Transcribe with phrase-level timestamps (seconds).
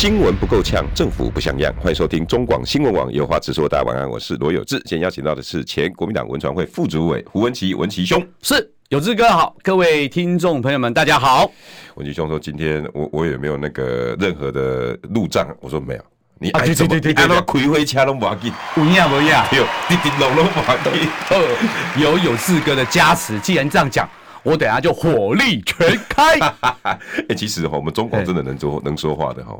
[0.00, 1.70] 新闻不够呛，政府不像样。
[1.74, 3.68] 欢迎收听中广新闻网有话直说。
[3.68, 4.78] 大家晚安，我是罗有志。
[4.86, 8.26] 今天邀请到的是前国民党文传会副主委胡文琪，文琪兄。
[8.40, 11.52] 是有志哥好，各位听众朋友们大家好。
[11.96, 16.02] 文琪兄说，今天我我也没有那个任何的路障，我说没有。
[16.38, 22.02] 你啊对对对对对，开会车都不要紧，不一样不一样，有滴滴隆隆不要紧。
[22.02, 24.08] 有有志哥的加持，既然这样讲，
[24.44, 26.38] 我等下就火力全开。
[26.84, 26.98] 哎、
[27.28, 29.54] 欸，其实哈，我们中广真的能说能说话的哈。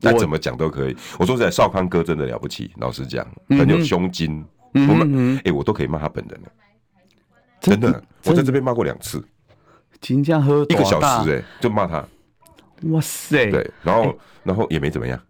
[0.00, 0.96] 再怎么讲都可以。
[1.18, 2.72] 我说实在，少康哥真的了不起。
[2.78, 4.44] 老实讲，很有胸襟。
[4.72, 6.48] 我们哎，我都可以骂他本人了。
[7.60, 9.22] 真的，我在这边骂过两次。
[10.00, 12.02] 金江喝一个小时，哎，就骂他。
[12.84, 13.50] 哇塞！
[13.50, 15.20] 对，然后然后也没怎么样。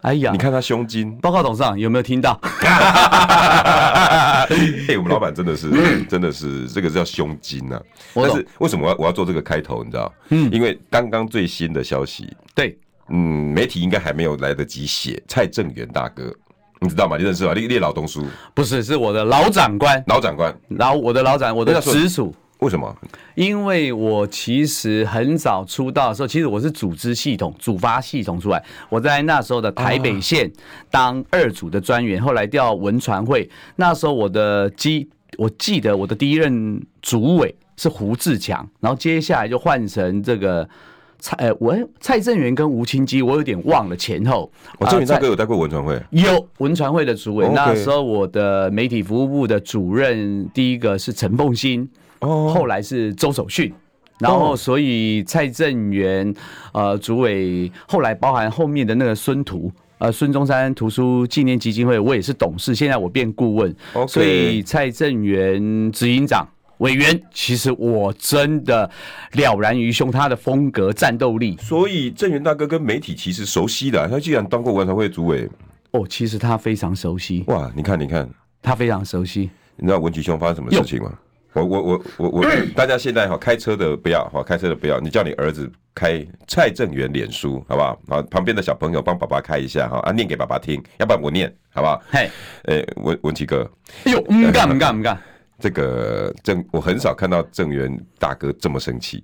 [0.00, 1.16] 哎呀，你看他胸襟。
[1.18, 2.36] 报告董事长有没有听到？
[4.48, 4.48] 哎，
[4.96, 5.70] 我们老板真的是，
[6.08, 7.80] 真的是，这个叫胸襟呐。
[8.14, 9.84] 但是为什么我要我要做这个开头？
[9.84, 10.12] 你知道？
[10.30, 12.34] 嗯，因为刚刚最新的消息。
[12.54, 12.76] 对。
[13.10, 16.32] 嗯，媒体应该还没有来得及写蔡正元大哥，
[16.80, 17.16] 你知道吗？
[17.16, 17.52] 你认识吧？
[17.52, 22.34] 列列老东叔不是，是我的老长官，老长官，老我的老长，我的直属。
[22.60, 22.94] 为什么？
[23.34, 28.62] 因为我其实很早出道的时候，其实我是组织系统、主发系统出来。
[28.88, 30.48] 我在那时候的台北县
[30.90, 33.50] 当二组的专员，后来调文传会。
[33.76, 40.68] 那时候我的基，我记得我的第一任主委是胡志强，然后接下来就换成这个。
[41.20, 44.50] 蔡呃，我蔡正元跟吴清基，我有点忘了前后。
[44.78, 47.48] 我正元大哥有带过文传会，有文传会的主委。
[47.54, 51.88] 那时候我的媒体服务部的主任，第一个是陈凤新，
[52.20, 53.72] 哦，后来是周守训，
[54.18, 56.34] 然后所以蔡正元
[56.72, 63.76] 呃主委，后来包含后面的那个孙图呃孙中山图书纪念基金会，我也是董事，现在我变顾问，
[64.08, 66.48] 所以蔡正元执行长。
[66.80, 68.90] 委员，其实我真的
[69.32, 71.56] 了然于胸，他的风格、战斗力。
[71.58, 75.48] 所以郑源大哥跟媒体其实熟悉的，他既然当过文传会主委，
[75.92, 77.44] 哦，其实他非常熟悉。
[77.48, 78.28] 哇，你看，你看，
[78.62, 79.50] 他非常熟悉。
[79.76, 81.12] 你知道文琦兄发生什么事情吗？
[81.52, 82.44] 我我我我我，
[82.76, 88.00] 大家现在哈开车的不要哈，开车的不要，你叫你儿子开蔡正元脸书，好不好？
[88.08, 92.00] 啊，旁边的小朋友帮爸爸开一下哈，啊，念给爸爸听，要不然我念，好不好？
[92.08, 92.30] 嘿，
[92.64, 93.68] 诶，文文琪哥，
[94.04, 95.20] 哎呦，唔干唔干唔干。
[95.60, 99.22] 这个郑我很少看到郑源大哥这么生气，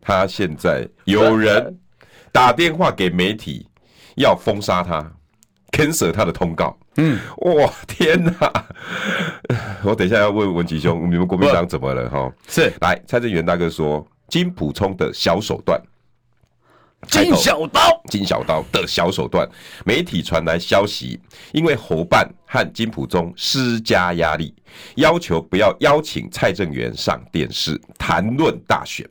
[0.00, 1.76] 他现在有人
[2.30, 3.66] 打电话给媒体
[4.16, 5.10] 要封杀他
[5.72, 6.76] ，cancel 他的通告。
[6.96, 8.52] 嗯，哇，天哪！
[9.84, 12.10] 我等一下要问文吉兄，你们国民党怎么了？
[12.10, 15.80] 哈，是来蔡正元大哥说金普聪的小手段。
[17.06, 19.48] 金小刀，金小刀的小手段，
[19.84, 21.18] 媒体传来消息，
[21.52, 24.54] 因为侯办和金溥中施加压力，
[24.96, 29.08] 要求不要邀请蔡正元上电视谈论大选，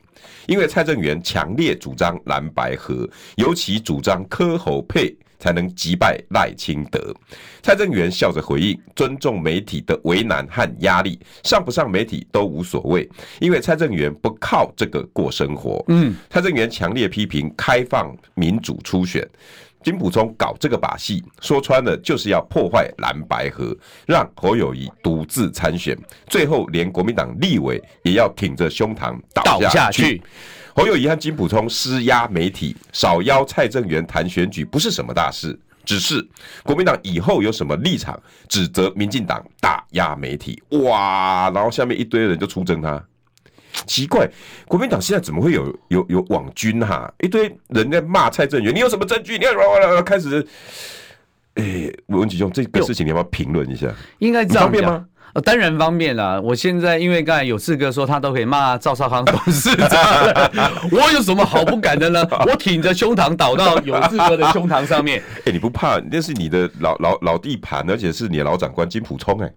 [0.48, 5.16] 因为蔡正元强烈主张蓝白合，尤其主张柯侯配。
[5.40, 7.14] 才能击败赖清德。
[7.62, 13.10] 蔡正元笑着回应：“尊重媒体的为难和压力，上不上媒体都无所谓，
[13.40, 19.28] 因为蔡正元不靠这个过生活。”嗯，蔡正元强烈批评开放民主初选，
[19.84, 23.76] 金溥聪搞这个把戏，说穿了就是要破坏蓝白河，
[24.06, 30.22] 让侯友宜独自参选，最后连国民党立委也要挺着胸膛倒下去。
[30.78, 36.24] 侯友谊和金普聪施压媒体，少邀蔡正元谈选举不是什么大事，只是
[36.62, 38.18] 国民党以后有什么立场，
[38.48, 41.50] 指责民进党打压媒体，哇！
[41.50, 43.04] 然后下面一堆人就出征他，
[43.88, 44.30] 奇怪，
[44.68, 47.12] 国民党现在怎么会有有有网军哈？
[47.22, 49.40] 一堆人在骂蔡正元，你有什么证据？
[49.40, 50.02] 你要什么？
[50.04, 50.46] 开始，
[51.56, 53.92] 哎、欸，文吉兄，这个事情你要不要评论一下？
[54.20, 55.10] 应该这样方
[55.42, 56.42] 当然方便了。
[56.42, 60.00] 我现在因为刚才有志哥说他都可以骂赵少康董事长，
[60.92, 62.26] 我有什么好不敢的呢？
[62.46, 65.20] 我挺着胸膛倒到有志哥的胸膛上面。
[65.20, 66.00] 哎、欸，你不怕？
[66.12, 69.40] 那是你的老老老地盘，而且是你的老长官金普聪。
[69.42, 69.52] 哎，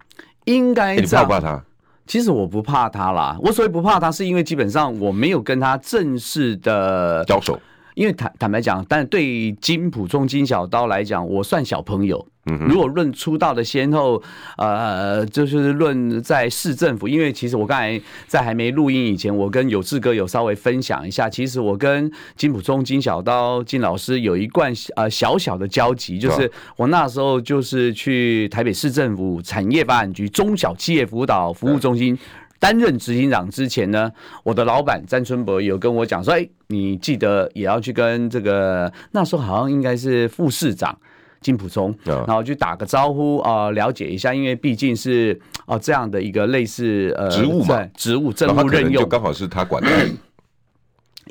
[0.45, 1.63] 应该、欸、你怕不怕他？
[2.07, 3.37] 其实我不怕他啦。
[3.39, 7.59] 我所以不怕他，是因为基本上我没有跟他正式的交手。
[7.95, 12.25] 因为坦坦白讲，但对金普中金小刀来讲，我算小朋友。
[12.47, 14.19] 嗯，如果论出道的先后，
[14.57, 32.17] 呃，就是论在市政府，因为其实我刚才在还没录音以前，我跟有志哥有稍微分享一下，其实我跟金普中金小刀金老师有一贯呃小小的交集，就是我那时候就是去台北市政府产业发展局中小企业辅导服务中心。
[32.61, 34.11] 担任执行长之前呢，
[34.43, 40.95] 我的老板詹春博有跟我讲说：“哎，你记得也要去跟这个那时候好像应该是副市长
[41.41, 49.89] 金普聪，然后去打个招呼啊，了解一下，因为毕竟是哦这样的一个类似呃职务嘛，职务政务任用，刚好是他管的。”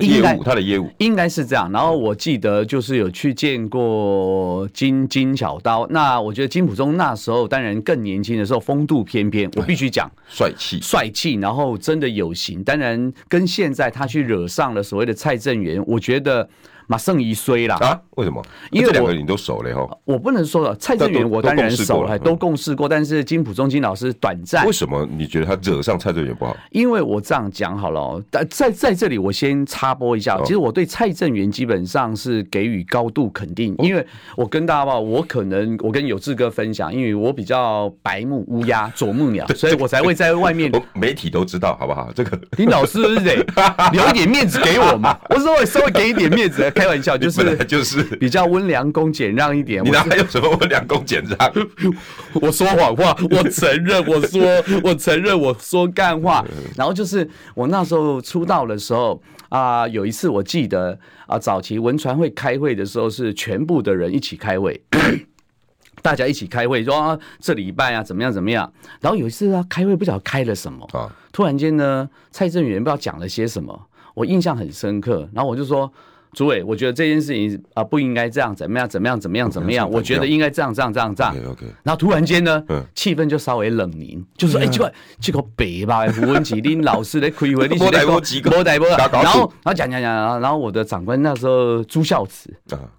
[0.01, 1.71] 业务，他的业务应该是这样。
[1.71, 5.87] 然后我记得就是有去见过金金小刀。
[5.89, 12.63] 那我觉得金普中那时候当然更年轻的时候风度翩翩，我必须讲帅气帅气，然后真的有型。
[12.63, 16.49] 当然跟现在他去惹上了所谓的蔡正元，我觉得。
[16.91, 17.97] 马胜一衰啦啊？
[18.17, 18.43] 为什么？
[18.69, 19.97] 因为这两个你都熟了哈。
[20.03, 22.89] 我不能说了，蔡正元我当然熟了，都共事过。
[22.89, 24.65] 但是金普中金老师短暂。
[24.65, 26.53] 为什么你觉得他惹上蔡正元不好？
[26.71, 30.37] 因为我这样讲好了，但在在这里我先插播一下。
[30.43, 34.05] 其实我对蔡正元基本上是给予高度肯定，因为
[34.35, 40.69] 我跟大家报，我可能我跟有志哥分享，因为我比较白目乌鸦啄木鸟，所以我才会在外面。
[40.93, 42.11] 媒体都知道好不好？
[42.13, 43.35] 这个金老师是得
[43.93, 45.17] 留 一点面子给我嘛。
[45.29, 46.69] 我稍微稍微给一点面子。
[46.81, 49.83] 开玩笑，就是就是比较温良恭俭让一点。
[49.85, 51.53] 你哪有什么温良恭俭让？
[52.41, 54.41] 我说谎话，我承认，我说
[54.83, 56.43] 我承认，我说干话。
[56.75, 60.97] 然后就是我那时候出道的时候啊，有一次我记得
[61.27, 64.81] 啊，早期文传会开会的时候是全部的人一起开会，
[66.01, 68.73] 大家一起开会说啊，这礼拜啊怎么样怎么样。
[69.01, 75.29] 然后有一次啊开会不知道开了什么啊，突然间呢蔡正元不知道讲了些什么，我印象很深刻。
[75.31, 75.93] 然后我就说。
[76.33, 79.89] 主委，我觉得这件事情啊不应该这样，怎么样，怎么样，怎么样，怎么样？
[79.89, 81.35] 我觉得应该这样，这样，这样，这样。
[81.49, 81.65] OK。
[81.83, 82.63] 然后突然间呢，
[82.95, 92.49] 气氛就稍微冷凝，就说：“哎，这个这个北吧，胡文吉林老师的开会，你是在讲波代波。”然后，然后讲讲讲，然后我的长官那时候朱孝慈，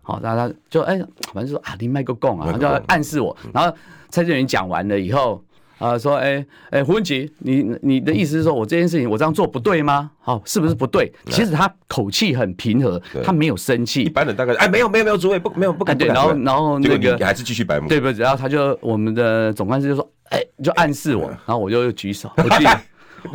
[0.02, 0.98] 好，然后他就哎，
[1.32, 3.34] 反正就说啊，你卖个讲啊，他就暗示我。
[3.52, 3.74] 然后
[4.10, 5.42] 蔡正元讲完了以后。
[5.82, 10.10] 啊，说哎哎、胡文杰，你你的意思是说我这件事情我这样做不对吗？
[10.20, 11.12] 好，是不是不对？
[11.26, 14.04] 其实他口气很平和，他没有生气。
[14.04, 15.98] 一般人大概哎，没有没有没有，主委不没有不敢。
[15.98, 17.88] 对，然后然后那个你还是继续白目。
[17.88, 18.06] 对不？
[18.10, 22.64] 然后他就我们的总干事就说，哎，就暗示我，然后我就举手， 我举，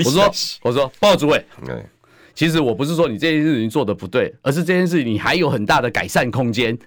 [0.06, 1.46] 我说我说报告主委。
[2.38, 6.78] 其实我不是说你这件事情做的不对，而是这件事情你还有很大的改善空间。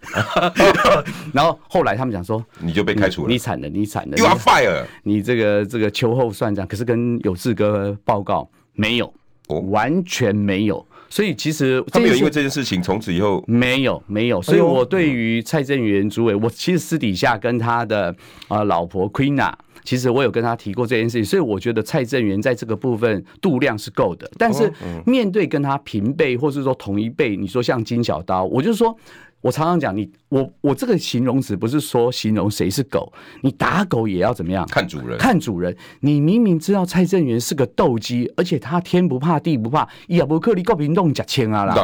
[1.34, 6.64] 然后后来他们讲说，你就被开除了，你惨了，你惨了，，You are fire，你这个这个秋后算账。
[6.68, 9.12] 可是跟有志哥报告没有，
[9.48, 10.86] 完全没有。
[11.08, 14.40] 所以其实他没有因为这件事情从此以后没有没有。
[14.40, 18.14] 所以我对于蔡正元主委，我其实私底下跟他的
[18.46, 19.52] 啊老婆 Queena。
[19.84, 24.30] 其实我有跟他提过这件事情，所以我觉得蔡正元在这个部分度量是够的。
[24.38, 24.72] 但是
[25.06, 28.96] 面对跟他平辈或是说同一辈，你说像金小刀，我就是说。
[29.40, 33.10] 我常常讲你，我我这个形容词不是说形容谁是狗，
[33.42, 34.66] 你打狗也要怎么样？
[34.68, 35.74] 看主人，看主人。
[36.00, 41.74] 你明明知道蔡正元是个斗鸡，而且他天不怕地不怕，也不克你够平动假千啊啦。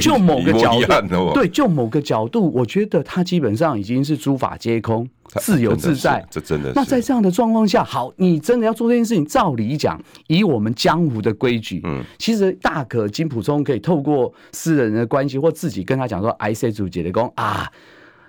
[0.00, 5.08] 就某个角度，对，就某个角度，我觉得他基本上已经是诸法皆空。
[5.40, 6.74] 自由自在，这真的是。
[6.74, 17.68] 那在这样的状况下，好，你真的要做这件事情，照理讲，以我们江湖的规矩，嗯，其实大可金普聪可以透过私人的关系，或自己跟他讲说，I say 主姐的公啊，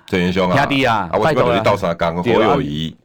[0.08, 2.96] 郑元兄啊，兄弟啊，拜托你到啥讲好友谊，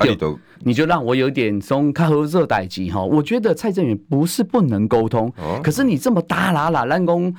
[0.00, 3.02] 你都你就让我有点从开合热代机哈。
[3.04, 7.34] 我觉得蔡正元不是不能沟通，可是你这么大喇喇烂工。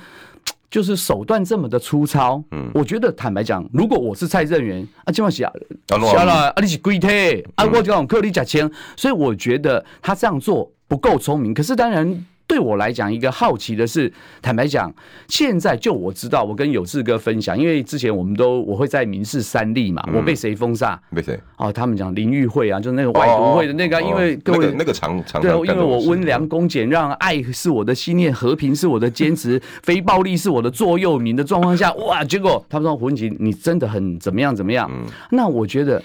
[0.68, 5.50] 就是手段这么的粗糙，嗯，我觉得坦白讲，如果我是蔡正元啊，今晚下
[5.86, 11.54] 下了啊，你是龟胎啊，我这种克里假钱，所以我觉得他这样做不够聪明。
[11.54, 12.26] 可是当然。
[12.46, 14.92] 对我来讲，一个好奇的是，坦白讲，
[15.28, 21.00] 现在就我知道，我跟有志哥分享，因为之前我们都我会在民事三立嘛，我被谁封杀？
[21.12, 21.38] 被谁？
[21.56, 34.88] 哦，他们讲林玉慧啊，就是那个外国会的那个，因为各位那个常常对，因为我温良恭俭让，爱是我的信念，和平是我的坚持，非暴力是我的座右铭的状况下，哇，结果他们说胡文麒，你真的很怎么样怎么样？
[35.30, 36.00] 那我觉得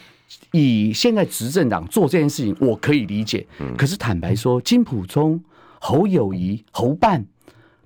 [0.52, 3.46] 以现在执政党做这件事情，我可以理解。
[3.78, 5.40] 可是坦白说，金普聪。
[5.84, 7.26] 侯友谊、侯办，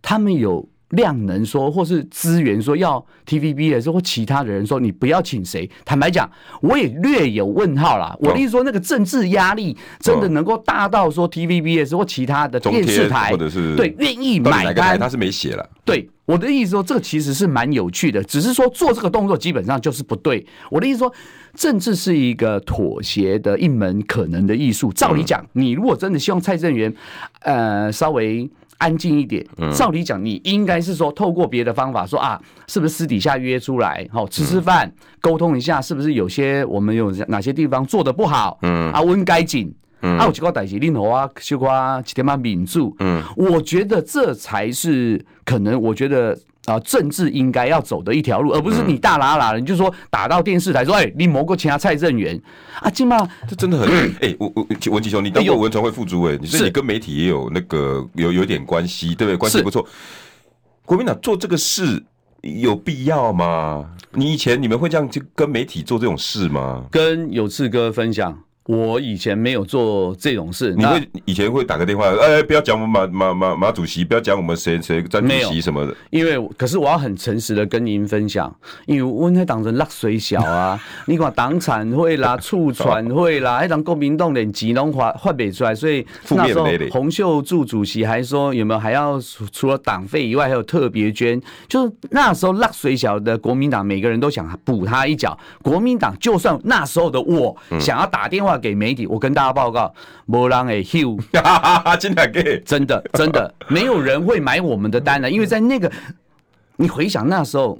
[0.02, 5.70] 他们有量能说，或是资源说要 TVBS 或其他的人说，你不要请谁？
[5.84, 6.30] 坦白讲，
[6.62, 8.16] 我也略有问号啦。
[8.20, 15.00] 我的意思说，那个政治压力真的能够大到说 TVBS 或其他的电视台，或者是对愿意买单？
[15.00, 15.68] 他是没写了。
[15.84, 20.46] 对我的意思说，这个其实是蛮有趣的，只是说做这个动作基本上就是不对。
[20.70, 21.14] 我的意思说，
[21.56, 24.94] 政治是一个妥协的一门可能的艺术。
[24.94, 26.94] 照理讲，你如果真的希望蔡正元，
[27.42, 28.48] 呃，稍微。
[28.78, 29.46] 安静一点。
[29.74, 34.92] 照理讲，你应该是说透过别的方法说啊，是不是私底下约出来，好吃吃饭，
[35.22, 38.58] 沟通一下，是不是有些我们有哪些地方做的不好？
[38.62, 42.96] 嗯，啊，温该紧，啊，有几个代志，另头啊，小瓜几天嘛抿住。
[43.00, 46.38] 嗯，我觉得这才是可能，我觉得。
[46.66, 52.42] 啊，政治应该要走的一条路，而不是你大喇喇的，你就说打到电视台说，哎，你某个其他蔡正元
[52.82, 53.88] 啊，金妈，这真的很，
[54.20, 59.38] 哎，我我文吉兄，你当过文传会副主委，你说你跟媒体也有那个有有点关系，对不对？
[59.38, 59.88] 关系不错。
[60.88, 62.04] 国民党做这个事
[62.42, 63.88] 有必要吗？
[64.14, 66.84] 你以前你们会这样去跟媒体做这种事吗？
[66.90, 68.36] 跟有志哥分享。
[68.66, 70.74] 我以前没有做这种事。
[70.74, 75.96] 你会以前会打个电话，哎，不要讲我们马马马马主席，不要讲我们谁谁张主席什么的。
[76.10, 78.54] 因为，可是我要很诚实的跟您分享，
[78.88, 89.20] 因为我那党人落水小啊， 你看党产会啦、 促传会啦，还党国民党连吉隆发发北出来，所以那时候洪秀柱主席还说有没有还要
[89.52, 95.38] 除了党费以外还有特别捐，就是那时候落水小的国民党每个人都想补他一脚。
[95.62, 98.55] 国民党就算那时候的我想要打电话。
[98.58, 99.94] 给媒体，我跟大家报告，
[100.26, 101.18] 没人会收，
[102.00, 105.92] 真的给，真的真的没有人会买我们的单的，因为在那个，
[106.78, 107.78] 你回想那时候，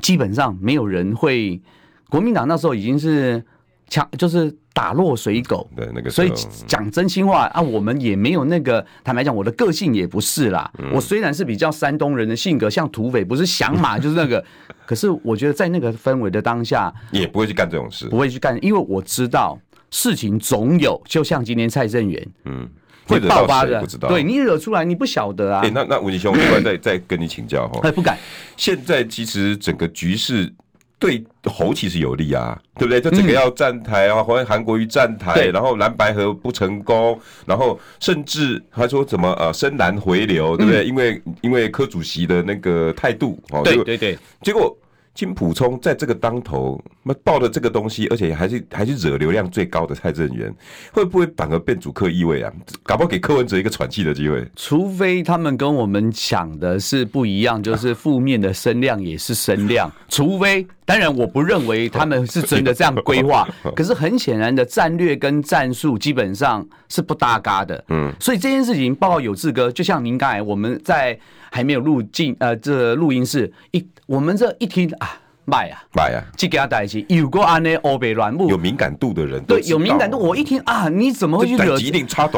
[0.00, 1.60] 基本上没有人会，
[2.08, 3.44] 国民党那时候已经是
[3.88, 6.32] 强，就是打落水狗，对那个，所以
[6.66, 14.42] 讲真心话啊，我们也没有那个，坦白讲，我的个性也不是啦，我虽然是比较山东人的性格，像土匪，不是响马就是那个，
[14.86, 19.58] 可是我觉得在那个氛围的当下，也不会去干这种事，不会去干，因为我知道。
[19.92, 22.66] 事情总有，就像今天蔡正元，嗯，
[23.06, 25.60] 会爆发的，对你惹出来，你不晓得啊。
[25.60, 27.80] 哎、欸，那那文奇兄，我再再跟你请教哈。
[27.82, 28.18] 哎，不敢。
[28.56, 30.50] 现在其实整个局势
[30.98, 33.02] 对侯其实有利啊，对不对？
[33.02, 40.86] 这整个要站台啊，或者韩国瑜站台，然后蓝白合不成功，然后甚至还说怎么呃深蓝回流，对不对？
[40.86, 44.74] 因为因为柯主席的那个态度，哦，对对对，结果。
[45.14, 50.52] 金普聪在这个当头，那报的这个东西，而且还是还是惹流量最高的蔡正元，
[50.90, 52.50] 会不会反而变主客意味啊？
[52.82, 54.46] 搞不好给柯文哲一个喘气的机会。
[54.56, 59.90] 除非他们跟我们想的是不一样，就是负面的声量也是声量。
[60.08, 63.48] 除非，当然我不认为他们是真的这样规划。
[63.76, 67.84] 可是很显然的战略跟战术基本上是不搭嘎的。
[67.88, 71.18] 嗯，所以这件事情，报告有志哥，就像您刚才我们在。
[71.54, 77.04] 还没有录进呃，这录音室一，我们这一听啊，卖啊卖啊，去给他带去。
[77.10, 81.76] 有过安呢，欧北软木有敏感度的人，对，有敏感度，我一听啊，你怎么会去惹？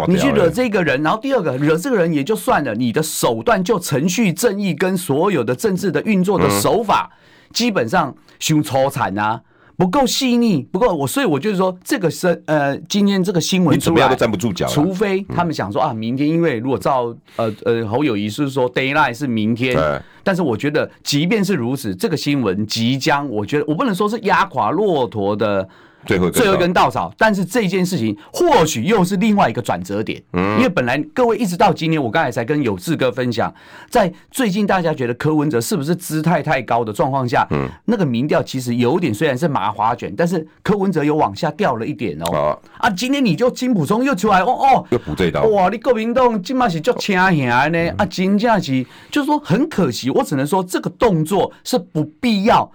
[0.08, 7.08] 你去惹这个人，然后第二个惹这个人也就算了，你的手段就程序正义跟所有的政治的运作的手法，
[7.54, 9.40] 基本上胸超惨啊。
[9.76, 14.68] 不够细腻，不够我，所以我就是说，这个是呃，今天这个新闻，你怎么样都站不住脚。
[14.68, 19.76] 除非他们想说啊，明天，因为如果照呃呃侯友谊是说 d a y l i g h t 是明天，
[20.22, 25.68] 但是我觉得即便是如此，这个新闻即将，我觉得我不能说是压垮骆驼的。
[26.06, 33.52] 最后最后一根稻草，但是这件事情或许又是另外一个转折点，嗯，因为本来各位一直到今天，我刚才才跟有志哥分享，
[33.88, 52.70] 在最近大家觉得柯文哲是不是姿态太高的状况下，嗯，那个民调其实有点虽然是麻花卷，但是柯文哲有往下掉了一点哦，啊，今天你就金普松又出来哦哦，又补这一刀，哇，你国民党今嘛是足轻闲呢，啊，真正是就是说很可惜，我只能说这个动作是不必要。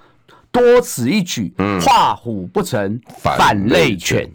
[0.52, 4.30] 多此一举，画虎不成反类犬，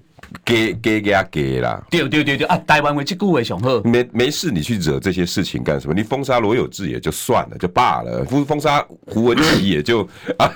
[0.44, 1.82] 给给给他给啦。
[1.90, 2.56] 对对对对啊！
[2.58, 5.94] 台湾为这句话上好，没没事，你去惹这些事情干什么？
[5.94, 8.24] 你封杀罗有志也就算了，就罢了。
[8.24, 10.46] 封 封杀胡文琪也就 啊，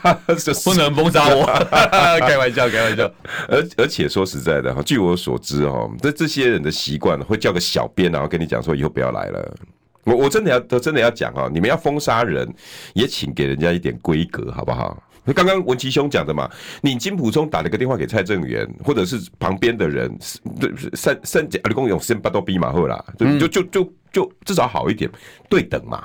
[0.65, 1.45] 不能封杀我，
[2.21, 3.11] 开玩笑，开玩笑。
[3.49, 9.57] 而而且说实在的哈，据我所知哈，这这些人的习惯会叫个小编，然后跟你讲说以后不要来了。
[10.05, 12.49] 我我真的要都真的要讲哈，你们要封杀人，
[12.95, 14.97] 也请给人家一点规格，好不好？
[15.33, 20.17] 刚刚文奇兄讲的嘛，你金普聪打了个电话给蔡正元，或者是旁边的人，
[20.61, 25.11] 对三三阿里公用先巴多逼马后啦，就就就就至少好一点，
[25.49, 26.05] 对等嘛。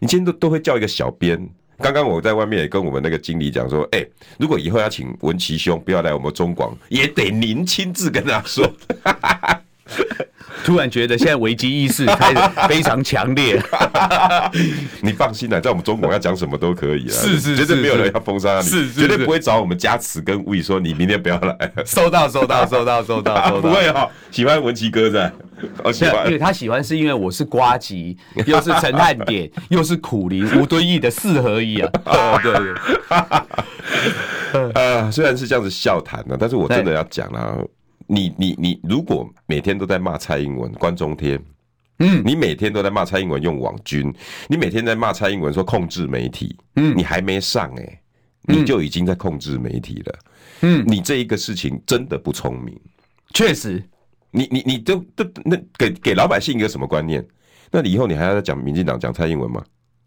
[0.00, 1.38] 你今天都都会叫一个小编。
[1.78, 4.04] 刚刚我在外面也跟我们那个经理讲说，哎，
[4.38, 8.68] 如果以后要请文奇兄不要来我们中广，也得您亲自跟他说。
[10.64, 13.60] 突然觉得现在危机意识开始非常强烈。
[15.00, 21.72] 你放心啦，在我们中国要讲什么都可以啊，是是，绝对没有人要封杀你，是绝对不会找我们加持跟魏说你明天不要来。
[21.84, 25.32] 收到收到收到收到 收到，不会哈，喜欢文琪哥在，
[25.82, 31.90] 我喜欢，因为他喜欢是因为我是瓜吉，又是陈汉典， 又是苦林吴敦义的四合一啊，
[32.42, 32.74] 对对。
[34.74, 37.54] 呃，虽然是这样子笑谈呢，但是我真的要讲啊，
[38.08, 41.40] 你你你，如果每天都在骂蔡英文关中天，
[42.00, 44.12] 嗯，你每天都在骂蔡英文用网军，
[44.48, 48.02] 你每天在骂蔡英文说控制媒体，嗯，你还没上哎、欸，
[48.42, 50.18] 你就已经在控制媒体了，
[50.62, 52.74] 嗯，你这一个事情真的不聪明，
[53.34, 53.82] 确实，
[54.30, 57.24] 你你你都都那给给老百姓一个什么观念？
[57.70, 59.62] 那你以后你还要再讲民进党讲蔡英文吗？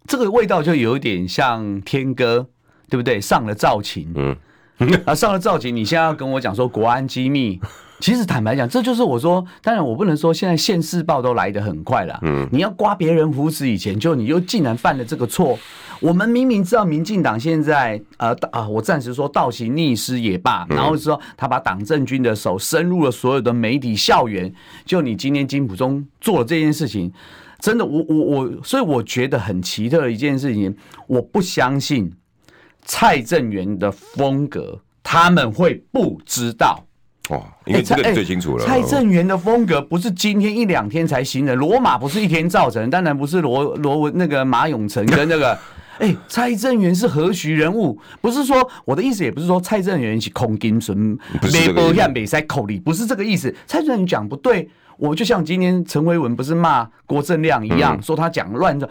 [0.08, 2.50] 这个味道就有点像天哥。
[2.90, 3.22] 对不对？
[3.22, 4.36] 上了造型，嗯，
[5.08, 7.58] 啊，上了造型，你现在要跟我讲说国安机密，
[8.02, 15.58] 其实坦白讲，这就是我说，当然我不能说现在现世报都来得很快了，嗯，你要刮别人胡子以前，就你又竟然犯了这个错。
[16.00, 24.52] 我们明明知道民进党现在，呃啊，我暂时说倒行逆施也罢，然后说他把党政军的手伸入了所有的媒体校园，
[24.84, 27.14] 就你今天金普中做了这件事情，
[27.60, 30.76] 真的，我我我，所以我觉得很奇特的一件事情，
[31.08, 32.12] 我不相信。
[32.84, 36.84] 蔡正元的风格，他们会不知道
[37.32, 38.66] 哦，因为这个最清楚了。
[38.66, 45.58] 蔡正元的风格不是今天一两天才形成，罗马不是一天造成，当然不是罗罗文那个马永成跟那个，
[46.00, 47.98] 哎，蔡正元是何许人物？
[48.20, 51.18] 不是说我的意思，也不是说蔡正元是空金唇，
[51.54, 53.54] 没波样没塞口里，不是这个意思。
[53.66, 58.90] 蔡正元讲不对，我就像今天陈辉文不是骂郭正亮一样，说他讲乱的。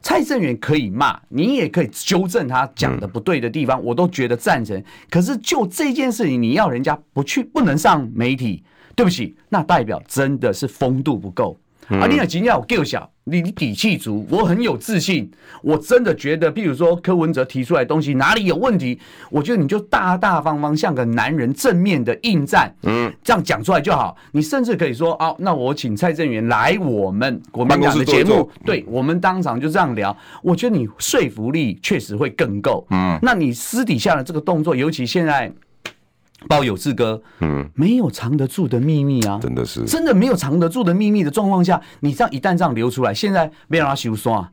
[0.00, 4.82] 蔡正元可以骂，你也可以纠正他讲的不对的地方，我都觉得赞成。
[5.10, 8.62] 可是就这件事情，你要人家不去，不能上媒体，
[8.94, 11.58] 对不起，那代表真的是风度不够。
[11.88, 15.30] 啊，你今天要够小，你你底气足，我很有自信。
[15.62, 18.98] 我真的觉得，譬如说柯文哲提出来的东西哪里有问题，
[19.30, 24.16] 我觉得你就大大方方像个男人正面的应战，嗯，这样讲出来就好。
[24.32, 30.16] 你甚至可以说，哦，那我请蔡正元来我们国民党的节目，对，我们当场就这样聊。
[30.42, 32.86] 我觉得你说服力确实会更够。
[32.90, 35.52] 嗯，那你私底下的这个动作，尤其现在。
[36.46, 44.48] 包有志哥，嗯，没有藏得住的秘密啊，真的是，真的没有藏得住的秘密的状况下，你这样一旦这样流出来，现在没让他修刷，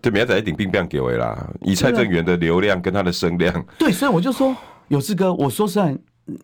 [0.00, 1.50] 对，明仔一定兵变给我啦。
[1.62, 4.54] 以蔡正元的流量跟他的声量，对，所以我就说
[4.88, 5.98] 有志哥，我说实在，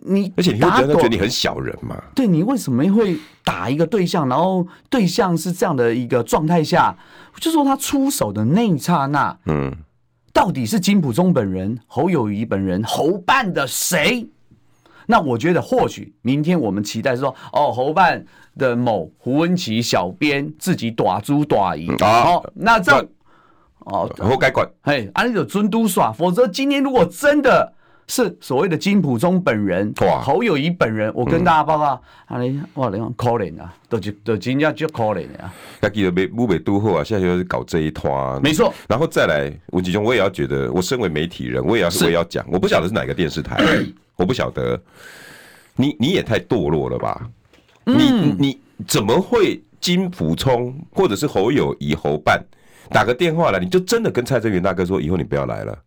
[0.06, 1.96] 你而且你会觉得觉得你很小人嘛？
[2.14, 6.96] 对，你为什么会打一个对象，然后对象是这样的一个状态下，
[7.36, 9.72] 就说他出手的那一刹那，嗯，
[10.32, 14.28] 到底是金普中本人、侯友谊本人、侯办的谁？
[15.10, 18.24] 那我觉得或许明天我们期待说，哦，侯办
[18.56, 23.04] 的某胡文琪小编自己短猪短赢，哦，那这样
[23.80, 27.72] 哦，后该管，嘿，按照尊都耍，否则今天如果真的
[28.06, 43.62] 是所谓的金普中本人，侯友谊本人，我跟大家报告，啊，你哇，你看可怜啊，都就都真正就可怜啊，他记得没不没都好啊，现在就是搞这一团，没错，然后再来文吉兄，我也要觉得，我身为媒体人，我也要我也要讲，我不晓得是哪个电视台。
[44.16, 44.78] 我不晓得，
[45.76, 47.26] 你你也太堕落了吧？
[47.84, 52.44] 你你怎么会金溥聪或者是侯友谊侯办？
[52.90, 55.78] 打个电话来，你就真的跟蔡正元大哥说，以后你不要来了？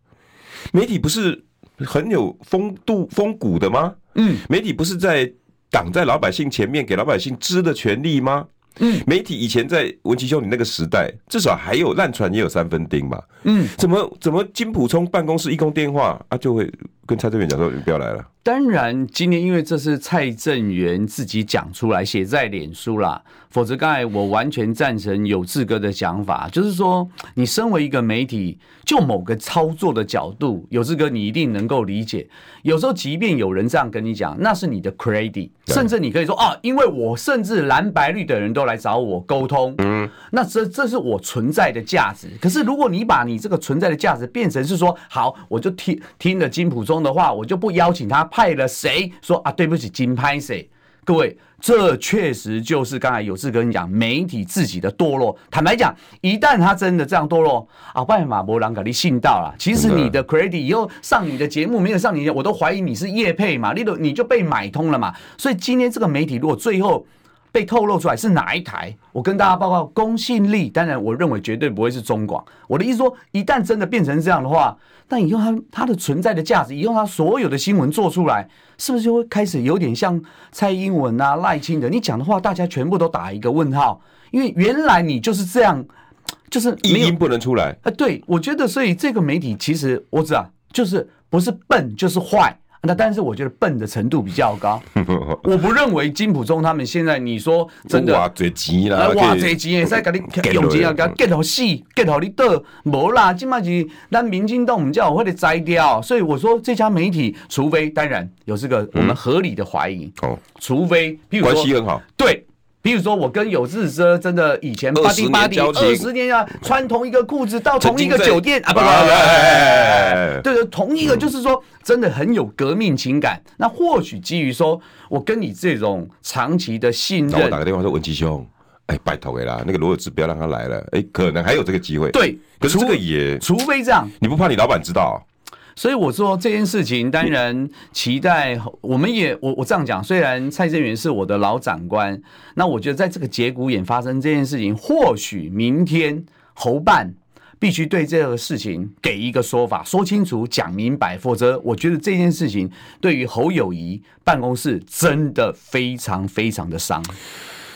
[0.72, 1.44] 媒体不是
[1.84, 3.94] 很有风度风骨的吗？
[4.14, 5.30] 嗯，媒体不是在
[5.70, 8.46] 挡在老百姓前面，给老百姓知的权利吗？
[8.80, 13.22] 嗯，媒体以前在文琪兄你那个时代，至少还有烂船也有三分钉嘛。
[13.44, 16.68] 嗯，怎么怎么金普聪办公室一通电话啊，就会
[17.06, 18.24] 跟蔡正元讲说，你不要来了。
[18.42, 32.28] 当然，今天因为这是蔡正元自己讲出来写在脸书啦，否则刚才我完全赞成有志哥的想法，就是说你身为一个媒体，就某个操作的角度，有志哥你一定能够理解。
[32.62, 42.28] 有时候即便有人这样跟你讲，那是你的 credit，甚至你可以说啊，因为我甚至蓝白绿的人都来找我沟通，嗯，那这这是我存在的价值。
[42.42, 48.24] 可是如果你把你这个存在的价值变成是说，好，我就听听了金普中的话，我就不邀请他。
[48.24, 49.52] 派了谁说啊？
[49.52, 50.68] 对不起，金拍谁？
[51.04, 55.36] 各位，这确实就是刚才有志跟你讲媒体自己的堕落。
[55.50, 59.54] 坦白讲，一旦他真的这样堕落啊，拜马博朗格利信到了。
[59.58, 65.14] 其实你的 credit 以后上你的节目没有上你的，我都怀疑你是叶配嘛，你都你就被买通了嘛。
[65.36, 67.06] 所以今天这个媒体如果最后
[67.52, 68.96] 被透露出来是哪一台？
[69.12, 72.42] 我跟大家报告公信力，当然我认为绝对不会是中广。
[72.66, 74.74] 我的意思说，一旦真的变成这样的话，
[75.08, 81.88] 那以后它它的存在的价值，以后它所有的新闻做出来，是不是就会开始有点像蔡英文啊、赖清德？
[81.88, 85.84] 你讲的话，大家全部都打一个问号，因为原来你就是这样，
[86.50, 87.76] 就是一音不能出来。
[87.82, 92.58] 呃，对，我觉得，所以这个媒体其实我知道，就是不是笨就是坏。
[92.86, 94.80] 那但是我觉得笨的程度比较高，
[95.44, 101.62] 我不认为金普中他们现在你说真的哇这钱啦，哇这钱在给你用钱啊，给给好死，
[101.94, 112.43] 给好你得无啦，起码是咱民进党我们叫我会得摘掉，所以我说这家媒体，除非当然有这个我们合理的怀疑，哦，除非譬如说关系很好，对。
[112.84, 123.42] 比如说，我跟有志哥真的以前八丁八丁二十年啊，穿同一个裤子到同一个酒店啊，不不不，对对，同一个就是说真的很有革命情感。
[123.56, 128.46] 那或许基于说我跟你这种长期的信任，我打个电话说文吉兄，
[128.84, 132.10] 哎，拜托了啦，那个罗有志不要让他来了，哎，可能还有这个机会。
[132.10, 135.26] 对，可是这个也除非这样，你不怕你老板知道？
[135.76, 138.60] 所以我说这件事情，当然期待。
[138.80, 142.20] 我们也我我这样讲，虽然蔡正元是我的老长官，
[142.54, 147.12] 那我觉得在这个节骨眼发生这件事情，或许明天侯办
[147.58, 157.02] 必须对这个事情给一个说法，说清楚、讲明白，否则我觉得这件事情对于侯友谊办公室真的非常非常的伤。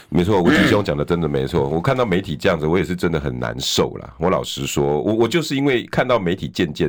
[0.08, 1.68] 没错，吴吉兄讲的真的没错。
[1.68, 4.14] 我看到媒体这样子，我也是真的很难受了。
[4.18, 6.88] 我老实说，我我就是因为看到媒体渐渐。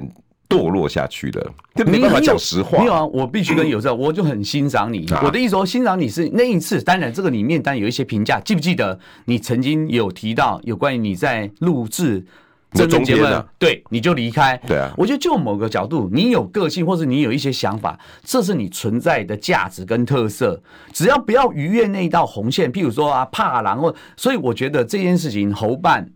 [0.49, 2.79] 堕落下去了，就没办法讲实话。
[2.79, 5.05] 没有啊，我必须跟有这，我就很欣赏你。
[5.23, 6.81] 我的意思说，欣赏你是那一次。
[6.81, 8.39] 当然，这个里面当然有一些评价。
[8.39, 12.25] 记不记得你曾经有提到有关于你在录制
[12.73, 13.25] 这个节目，
[13.59, 14.59] 对，你就离开。
[14.65, 20.59] 对啊，我觉得就某个角度，你有个性，或者你有一些想法，这是你存在的价值跟特色。
[20.91, 26.09] 只要不要逾越那一道红线，譬如说啊，怕狼或，所以我觉得这件事情侯办。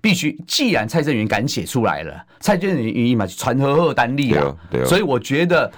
[0.00, 5.70] 必须，既然蔡正元敢写出来了，蔡正元语音嘛，传和贺单立啊，对，所以我觉得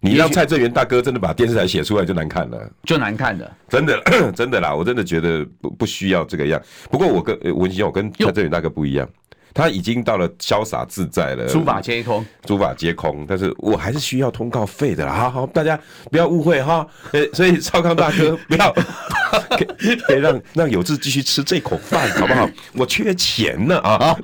[0.00, 4.02] 你让蔡正元大哥真的把电视台写出来就难看了，就难看了，真的
[4.34, 6.60] 真的啦，我真的觉得不不需要这个样。
[6.90, 9.08] 不过我跟文馨，我跟蔡正元大哥不一样。
[9.52, 13.24] 他已经到了潇洒自在了，诸法皆空，诸法皆空。
[13.28, 15.78] 但是我还是需要通告费的啦，好好，大家
[16.10, 16.86] 不要误会哈。
[17.12, 18.72] 呃， 所以少康大哥 不要，
[20.06, 22.48] 可以让让有志继续吃这口饭，好不好？
[22.74, 24.16] 我缺钱呢啊！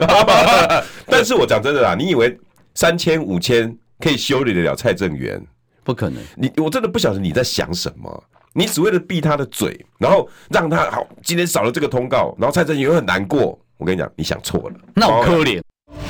[1.07, 2.39] 但是我讲真的啦，你以为
[2.75, 5.41] 三千五千可以修理得了蔡正元？
[5.83, 6.23] 不可能。
[6.37, 8.25] 你我真的不晓得你在想什么。
[8.53, 13.59] 你只为了闭他的嘴，然后让他好，今天少了这个通告，然后蔡正元又很难过。
[13.79, 15.61] 我跟你讲，你想错了，那我可怜。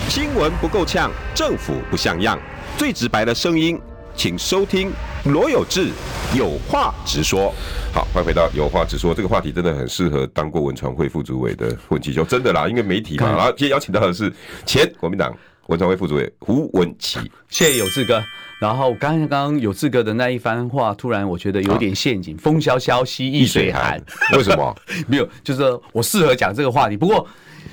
[0.08, 2.38] 新闻不够呛，政府不像样，
[2.78, 3.78] 最直白的声音，
[4.14, 4.92] 请收听
[5.24, 5.90] 罗有志
[6.32, 7.52] 有话直说。
[7.92, 13.32] 好，欢迎回到有话直说，这个话题真的很适合当过文传会副主委的文琪，就真的啦，因为媒体嘛。
[13.36, 14.32] 然后今天邀请到的是
[14.64, 18.22] 前国民党文传会副主委胡文琪，谢谢有志哥。
[18.58, 22.34] 然后刚刚刚有志哥的那一番话，突然我觉得有点陷阱。
[22.38, 24.00] 风萧萧兮易水寒，
[24.32, 24.74] 为什么？
[25.06, 26.96] 没有，就是我适合讲这个话题。
[26.96, 27.26] 不过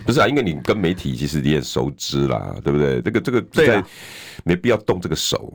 [0.05, 3.01] 不是啊，因为你跟媒体其实你也熟知啦，对不对？
[3.01, 3.83] 这个这个在
[4.43, 5.53] 没必要动这个手。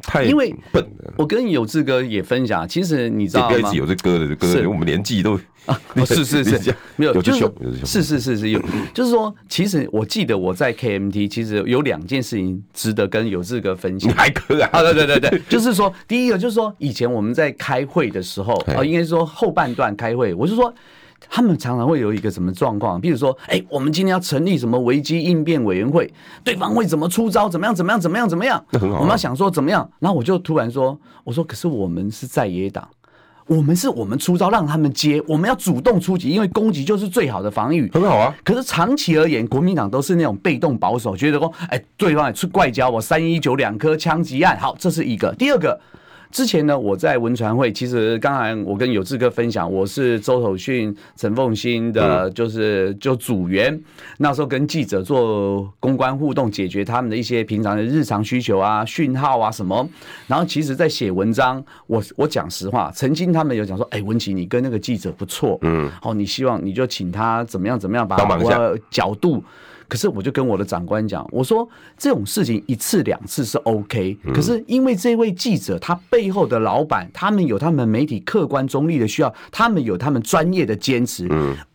[0.00, 1.12] 太因为笨了。
[1.18, 3.74] 我跟有志哥也分享，其实你知道吗？
[3.74, 5.34] 有这歌的歌的，我们年纪都
[5.66, 7.50] 啊， 是是是，没有就是
[7.84, 8.62] 是是是是有，
[8.94, 14.12] 就是说，其实我记得我在 KMT，其实有两件事情值得跟有志哥分享。
[14.14, 14.82] 还可啊？
[14.82, 20.72] 对对对对， 就是说，第一个就是说，以前我们在开会的时候啊，应该说后半段开会，我是说。
[21.30, 23.00] 他们常常会有一个什么状况？
[23.00, 26.12] 比如说，哎，我们今天要成立什么危机应变委员会，
[26.44, 27.48] 对方会怎么出招？
[27.48, 27.74] 怎么样？
[27.74, 28.00] 怎么样？
[28.00, 28.28] 怎么样？
[28.28, 28.64] 怎么样？
[28.80, 29.88] 我们要想说怎么样？
[29.98, 32.88] 然后我就突然说：“我说，可是我们是在野党，
[33.46, 38.34] 我们是我们出招让他们接，我们要主动出击，因为攻击就是最好的防御。”很好啊。
[38.44, 45.34] 可是长期而言，国民党都是那种被动保守，觉得说：“哎，对方也出怪交，我三一九两颗枪击案。”好，这是一个。
[45.34, 45.78] 第二个。
[46.30, 53.78] 之前呢，我在文传会，其实刚才我跟有志哥分享，我是周守训、陈凤新的，就是就组员，
[54.18, 59.88] 那时候跟记者做公关互动，解决他们的一些平常的日常需求啊、讯号啊什么。
[60.26, 69.42] 然后其实，在写文章，我我讲实话，曾经他们有讲说，哎，文琪，你跟那个记者不错，嗯，好，你希望你就请他怎么样怎么样，把我角度。
[69.88, 81.26] 可是我就跟我的长官讲，我说这种事情一次两次是 OK，可是因为这位记者他背后的老板，他们有他们媒体客观中立的需要，他们有他们专业的坚持，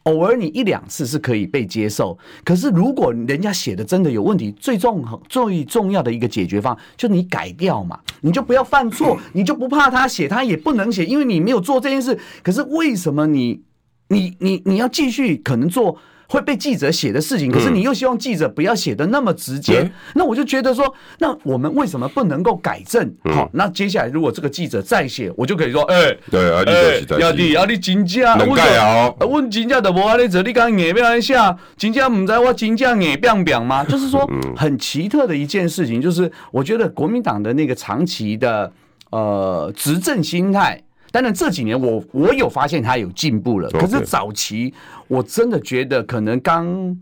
[0.03, 2.17] 偶尔你一两次是可以被接受。
[2.45, 12.17] 可是如果人家写的真的有问题，最重最重要的一个解决方案就你改掉嘛，你就不要犯错，你就不怕他写，他也不能写，因为你没有做这件事。
[12.43, 13.61] 可是为什么你？
[14.09, 15.97] 你你你要继续可能做。
[16.33, 23.05] 会被记者写的事情，可是你又希望记者不要写的那么直接，嗯、那我就觉得说，那我们为什么不能够改正？
[23.25, 29.13] 好、嗯，那接下来如果这个记者再写，我就可以说，哎、欸，对啊，你要你要你真假，能改啊？
[29.19, 31.35] 问真假的无安尼做，你刚硬要安写，
[31.77, 33.83] 真假唔知我真假硬变变吗？
[33.87, 38.73] 就是说很奇特的一件事情，就是我觉得国民党的那个长期的
[39.11, 40.81] 呃执政心态。
[41.13, 44.73] 当然这几年我我有发现他有进步了，可是早期
[45.07, 46.97] 我真的觉得可能刚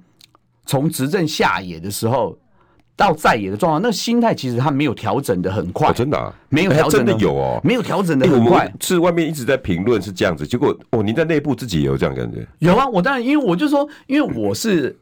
[0.66, 2.38] 从执政下野的时候
[2.94, 12.46] 到在野的状况，那心态其实他没有调整的很快，真的没有调整的有哦，没有调整的很快，是外面一直在评论是这样子，结果哦，您在内部自己也有这样感觉？
[12.60, 14.94] 有啊，我当然因为我就说，因为我是。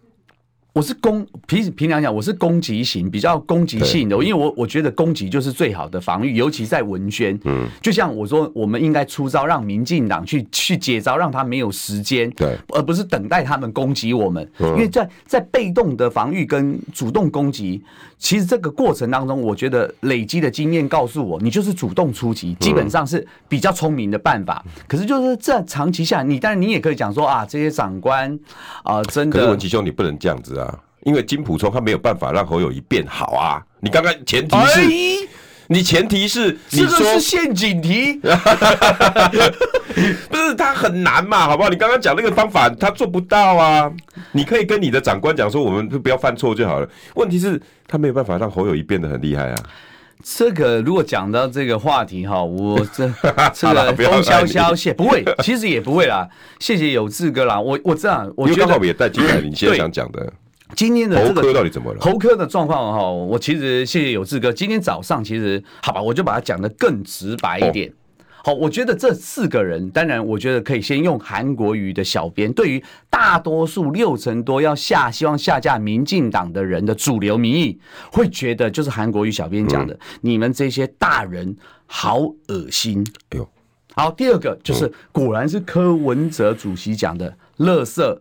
[0.72, 7.38] 我是攻，平平常讲，我是攻击型，比较攻击性的，因为我我觉得攻击就是最好的防御，尤其在文宣。
[7.44, 14.48] 嗯，就像我说，我们应该出招，让民进党去去接招，让他没有时间，对，而不是等待他们攻击我们。
[14.60, 17.84] 因为在在被动的防御跟主动攻击，
[18.20, 24.64] 其实这个过程当中，我觉得累积的经验告诉我，你就是主动出击，基本上是比较聪明的办法。
[24.88, 28.40] 可是就是这长期下来，你当然你也可以讲说啊，这些长官
[28.84, 30.69] 啊，真的，可是文琪兄，你不能这样子啊。
[31.10, 33.60] 因为金普聪他没有办法让侯友宜变好啊！
[33.80, 35.28] 你刚刚前提是，
[35.66, 38.14] 你前提是你说是陷阱题，
[40.30, 41.48] 不是他很难嘛？
[41.48, 41.70] 好不好？
[41.70, 43.92] 你刚刚讲那个方法他做不到啊！
[44.34, 46.88] 你可以跟你的长官讲说，我们不要犯错就好了。
[47.16, 49.56] 问题是，他没有办法让侯友宜变得很厉害啊！
[50.24, 53.12] 这个如果讲到这个话题哈，我这
[53.52, 56.30] 这个风萧萧谢不会，其实也不会啦。
[56.60, 60.32] 谢谢有志哥啦，我我这样，我觉得我也带进来，你现在想讲的。
[60.76, 62.00] 今天的这个侯科到底怎么了？
[62.00, 64.54] 侯科的状况哈，我其实谢谢有志哥。
[64.54, 67.92] 今天早上其实好吧，我就把它讲的更直白一点。
[68.42, 77.78] 好，我觉得这四个人，当然我觉得可以先用韩国瑜的小编，对于大多数六成多要下希望下架民进党的人的主流民意，
[78.12, 83.06] 会觉得就是韩国瑜小编讲的，你们这些大人好恶心。
[83.32, 83.50] 哎呦，
[83.96, 88.20] 好，第二个就是果然是柯文哲主席讲的，垃圾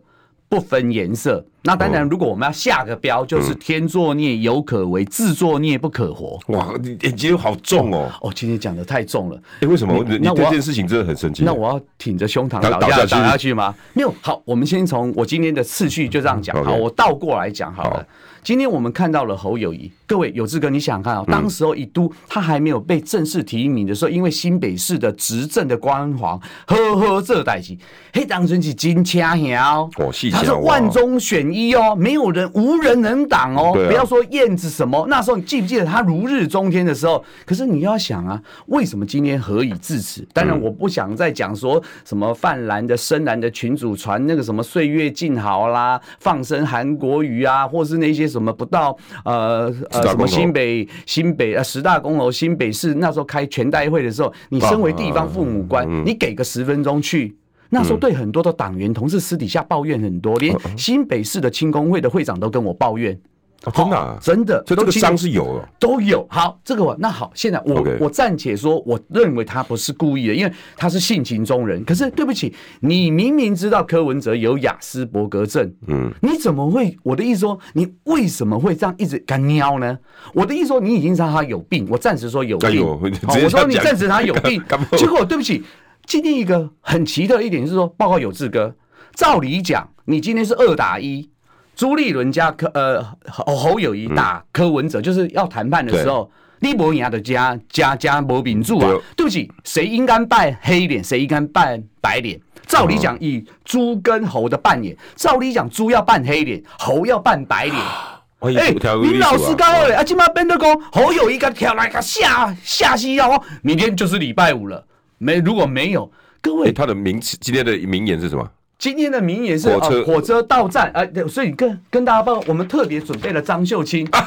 [0.49, 1.45] 不分颜色。
[1.61, 6.39] 那当然，如果我们要下个标，就是天作孽犹可为，自作孽不可活。
[6.47, 8.09] 哇，你眼睛好重哦！
[8.21, 9.37] 哦，今天讲的太重了。
[9.59, 10.01] 哎，为什么？
[10.03, 11.43] 你对这件事情真的很生气。
[11.43, 13.75] 那我要挺着胸膛倒下倒下去吗？
[13.93, 14.13] 没有。
[14.21, 16.63] 好，我们先从我今天的次序就这样讲。
[16.63, 18.07] 好，我倒过来讲好了。
[18.41, 27.77] 今天我们看到了侯友谊，各位有志哥，你想想看啊，当时候一都他还没有被正式提名的时候，因为新北市的执政的光环，呵呵，这代志，
[28.13, 29.85] 嘿，当真是金枪侠，
[30.31, 37.21] 他是万中选一哦，没有人无人能挡哦，不要说燕子什么，那时候你记不记得他如日中天的时候？
[37.45, 40.25] 可是你要想啊，为什么今天何以至此？
[40.33, 48.29] 当然我不想再讲说什么泛蓝的深蓝的群主传那个什么岁月静好啦，放生韩国瑜啊，或是那些。
[48.29, 57.35] 什么不到呃呃什么新北新北呃十大公楼新北市那时候开全代会的时候，你身为地方父母官，你给个十分钟去，
[57.69, 63.19] 那时候对很多的党员同事私底下抱怨很多，连新北市的青工会的会长都跟我抱怨。
[63.65, 66.25] 哦、真的、啊，真的，就这个伤是有了，都有。
[66.29, 71.83] 好，这个我那好，现在我.我暂且说，我认为他不是故意的，因为他是性情中人。
[71.83, 76.97] 可是对不起，你明明知道柯文哲有雅斯伯格症，嗯，你怎么会？
[77.03, 79.99] 我的意思说，你为什么会这样一直干尿呢？
[80.33, 82.81] 我的意思说，你已经知道他有病，我暂时说有病。
[82.81, 84.63] 我说你暂时他有 病，
[84.95, 85.61] 结果对不起，
[86.09, 88.73] 今天一个很奇特的一点是说，报告有志哥，
[89.13, 91.29] 照理讲，你今天是二打一。
[91.75, 98.89] 朱立伦加柯呃侯侯友谊打柯文哲，就是要谈判的时候，你无赢的加加加无民主啊！
[99.15, 102.41] 对不起，谁应该扮黑脸，谁应该扮白脸？
[102.65, 107.77] 照理讲，以猪跟猴的扮演，照理讲，猪要扮黑脸，猴要扮白脸。
[108.39, 114.83] 哎，你老师高了，啊，今嘛变得讲侯友谊个跳来个下下西药，明天就是礼拜五了。
[115.19, 118.49] 没如果没有各位，他的名词今天的名言是什么？
[118.79, 120.03] 今天的名言是火车。
[120.05, 120.89] 火车到站。
[120.93, 124.07] 啊，所以跟跟大家报，我们特别准备了张秀清。
[124.11, 124.25] 啊，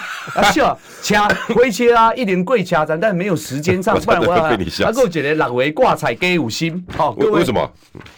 [0.53, 4.57] 是啊，掐灰切啊， 一点跪掐咱，但没有时间上， 不然我要啊，
[4.93, 7.39] 给我觉得两位挂彩给五星，好，各位。
[7.39, 7.61] 为什么？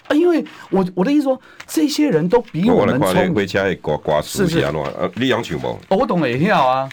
[0.09, 0.15] 啊？
[0.17, 3.47] 因为我我的意思说，这些人都比我们聪明，
[4.25, 4.59] 是是。
[4.59, 4.73] 啊，
[5.15, 5.79] 你养球不？
[5.97, 6.89] 我懂了也跳啊，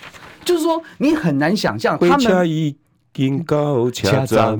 [0.45, 2.75] 就是说你很难想象他们已
[3.11, 4.59] 经到车站，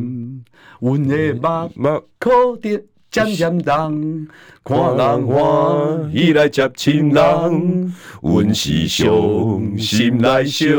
[0.82, 2.84] 我的目目可得。
[3.12, 4.26] 渐渐重，
[4.64, 10.70] 看人欢喜来接亲人，阮是伤心来相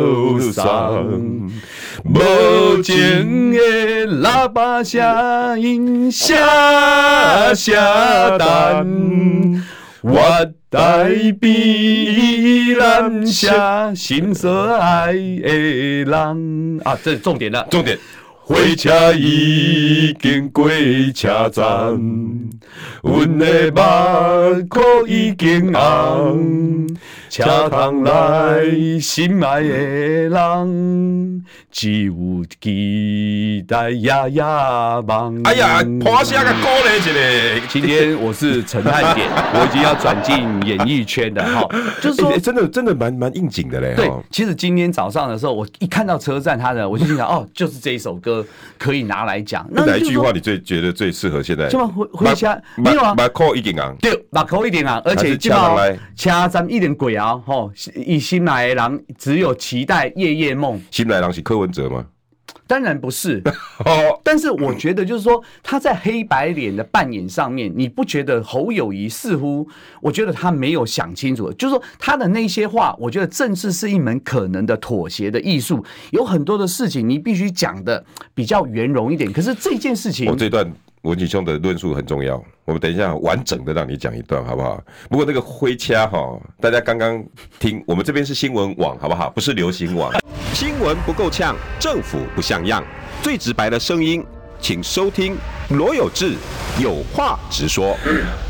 [0.40, 1.50] 送。
[2.06, 3.58] 无情的
[4.22, 6.34] 喇叭声音，声
[7.54, 7.74] 声
[8.38, 9.62] 等，
[10.00, 10.22] 我
[10.70, 16.80] 在彼岸下，心所爱的人。
[16.82, 17.98] 啊，这是重点了，重点。
[18.44, 20.68] 火车已经过
[21.14, 21.98] 车站，
[23.02, 26.88] 阮的目眶已经红，
[27.32, 29.68] 车窗内心爱的
[30.28, 32.12] 人，只有
[32.60, 34.42] 期待夜夜
[35.06, 35.40] 梦。
[35.44, 37.66] 哎呀，破声个歌嘞，这个。
[37.70, 41.66] 今天我是陈汉典， 我已经要转进演艺圈的哈，
[42.02, 43.94] 就是说，欸、真的真的蛮蛮应景的嘞。
[43.96, 48.44] 对，其实今天早上的时候，我一看到车站他的，我就心想，哦，就是这一首歌。
[48.78, 51.68] 可以拿来讲，那哪一句话你最觉得最适合现在？
[51.68, 53.14] 就回回家没有啊？
[53.16, 55.78] 马口一点啊，对，马口一点啊，而且就要
[56.16, 57.21] 掐咱一点鬼啊！
[57.22, 60.80] 吼，以新来的人只有期待夜夜梦。
[60.90, 62.06] 新来的人是柯文哲吗？
[62.66, 63.42] 当然不是，
[64.24, 69.66] 但是我觉得就是说他在黑白脸的扮演上面，你不觉得侯友谊似乎？
[70.00, 78.02] 我觉得他没有想清楚，就是说他的那些话，我觉得政治是一门可能的妥协的艺术，有很多的事情你必须讲的
[78.34, 79.30] 比较圆融一点。
[79.30, 80.70] 可是这件事情，我这段。
[81.02, 84.80] 文锦兄的论述很重要，我们等一下完整的让你讲一段，好不好？
[85.10, 87.22] 不过那个灰掐哈，大家刚刚
[87.58, 89.28] 听，我们这边是新闻网，好不好？
[89.30, 90.12] 不是流行网。
[90.54, 92.84] 新闻不够呛，政府不像样，
[93.20, 94.24] 最直白的声音，
[94.60, 95.36] 请收听
[95.70, 96.36] 罗有志
[96.80, 97.96] 有话直说。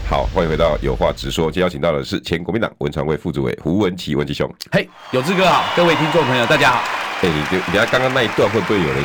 [0.07, 4.47] 好，欢迎回到有话直说，今天邀请到的是前国民党文传会副主委胡文琪文琪兄。
[4.71, 6.83] 嘿，有志哥好，各位听众朋友大家好。
[7.23, 9.03] 哎，你你等下刚刚那一段会不会有人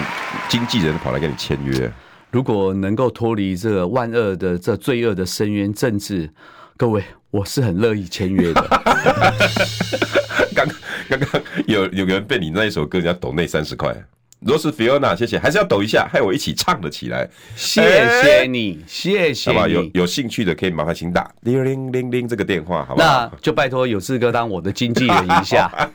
[0.50, 1.90] 经纪人跑来跟你签约？
[2.30, 6.30] 如果能够脱离这个万恶的这罪恶的深渊政治，
[6.76, 8.62] 各位，我是很乐意签约的。
[10.54, 10.68] 刚
[11.10, 13.96] 刚刚有有个人被你那一首歌人家抖那三十块，
[14.42, 17.30] 罗斯菲欧娜谢谢，还是要抖一下，害我一起唱了起来。
[17.56, 17.82] 谢
[18.22, 19.52] 谢你，谢谢。
[19.52, 23.08] 好吧，有有兴趣的可以麻烦请打零零零零这个电话，好不好？
[23.08, 25.72] 那就拜托有志哥当我的经纪人一下。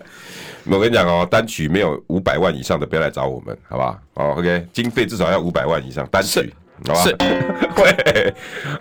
[0.65, 3.99] 我跟你讲哦，单曲没有五百万以上的不要来找我们，好不好？
[4.15, 6.53] 哦，OK，经费至少要五百万以上单曲，
[6.87, 7.01] 好吧？
[7.03, 7.17] 是，
[7.75, 8.35] 会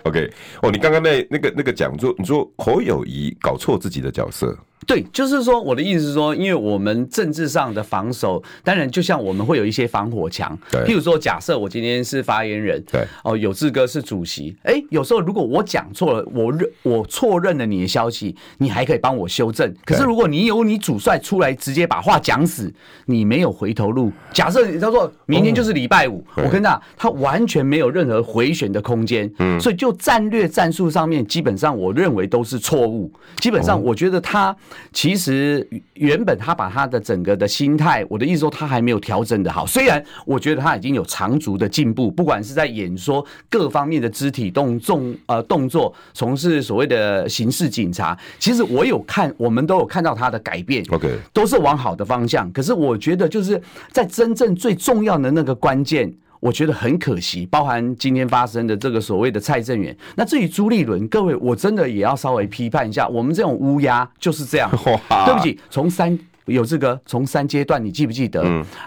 [0.04, 0.30] ，OK。
[0.62, 4.56] 哦，你刚刚那那个那个讲座，你说侯友谊搞错自己的角色。
[4.86, 10.58] 对，就是说，我的意思是说，因为我们政治上的防守，当然就像我们会有一些防火墙。
[10.70, 19.72] 对，譬如说，假设我今天是发言人，对，哦，有志哥是主席，哎，有时候如果我讲错了，我认我错认了你的消息，你还可以帮我修正。
[19.84, 22.72] 可是如果你有你主帅出来直接把话讲死，
[23.06, 24.10] 你没有回头路。
[24.32, 29.32] 假设他说明天就是礼拜五，我跟他，他完全没有任何回旋的空间。
[29.38, 33.12] 嗯，所以就战略战术上面，基本上我认为都是错误。
[33.36, 34.54] 基本上，我觉得他。
[34.92, 39.66] 其实原本他把他的整个的心态，我的意思说他还没有调整的好。
[39.66, 52.50] 虽然我觉得他已经有长足的进步，不管是在演说各方面的肢体动动呃动作，从事所谓的刑事警察，其实我有看，我们都有看到他的改变，OK，都是往好的方向。
[52.52, 56.12] 可是我觉得就是在真正最重要的那个关键。
[56.42, 59.96] 我觉得很可惜，包含今天发生的这个所谓的蔡正元。
[60.16, 64.68] 那至于朱立伦，各位我真的也要稍微批判一下，我们这种乌鸦就是这样。
[65.24, 66.18] 对不起，从三。
[66.46, 68.42] 有这个从三阶段，你记不记得？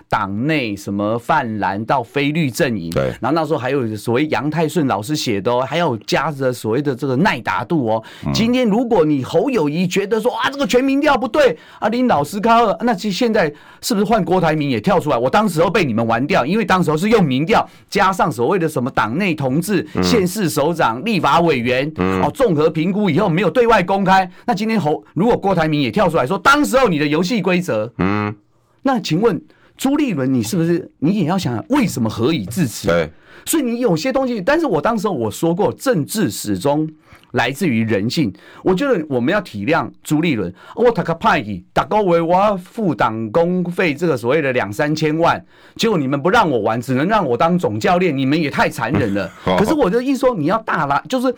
[0.09, 8.03] 党内什么泛蓝到非绿阵营，对，然后那时候还有所谓杨泰顺老师写的哦，还有加着所谓的这个耐打度哦。
[8.33, 15.17] 今天如果你侯友谊觉得说啊，这个全民调不对啊，林老师高二，那其实现在是不是换郭台铭也跳出来？
[15.17, 21.89] 我当时候被你们玩掉，因为当时候是用民调加上所谓的什么党内同志、县市首长、立法委员
[22.21, 24.29] 哦，综合评估以后没有对外公开。
[24.45, 27.62] 那今天侯如果郭台铭也跳出来说，当时候你的游戏规。
[27.62, 28.36] 则，嗯，
[28.84, 29.41] 那请问
[29.77, 32.88] 朱立伦，你是不是你也要想想为什么何以至此？
[32.88, 33.10] 对，
[33.45, 36.88] 所以你有些东西，但是我当时我说过，政治始终
[37.31, 38.31] 来自于人性。
[38.63, 45.43] 我觉得我们要体谅朱立伦，我他个派系，大哥为我付党工费，这个所谓的两三千万，
[45.75, 49.31] 结果你们不让我玩，只能让我当总教练，你们也太残忍了。
[49.58, 51.34] 可是我的意思说，你要大拉，就是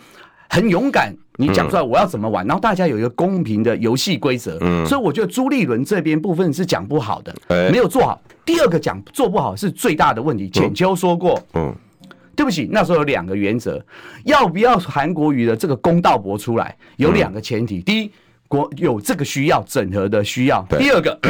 [0.50, 1.14] 很勇敢。
[1.40, 7.32] 你讲出来我要怎么玩，然后大家有一个公平的游戏规则，所以我觉得朱立伦这边部分是讲不好的，
[7.70, 8.20] 没有做好。
[8.44, 10.50] 第二个讲做不好是最大的问题。
[10.50, 11.72] 浅秋说过，嗯，
[12.34, 13.80] 对不起，那时候有两个原则，
[14.24, 18.10] 要不要韩国瑜的这个公道博出来，有两个前提：第一，
[18.48, 21.20] 国有这个需要整合的需要；第二个，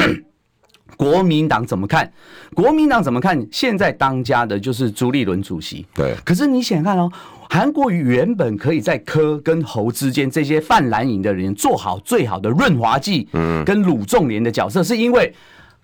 [0.96, 2.10] 国民党怎么看？
[2.54, 3.46] 国民党怎么看？
[3.52, 5.84] 现在当家的就是朱立伦主席。
[5.94, 6.14] 对。
[6.24, 7.10] 可是你想看哦，
[7.50, 15.32] 韩国瑜原本可以在柯跟侯之间这些泛蓝营的人做好最好的润滑剂，嗯，跟鲁仲连的角色，是因为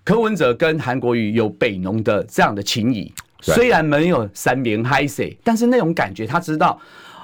[0.03, 6.79] 柯文哲跟韩国瑜有北农的这样的情谊，虽然没有三连嗨谁，但是那种感觉他知道。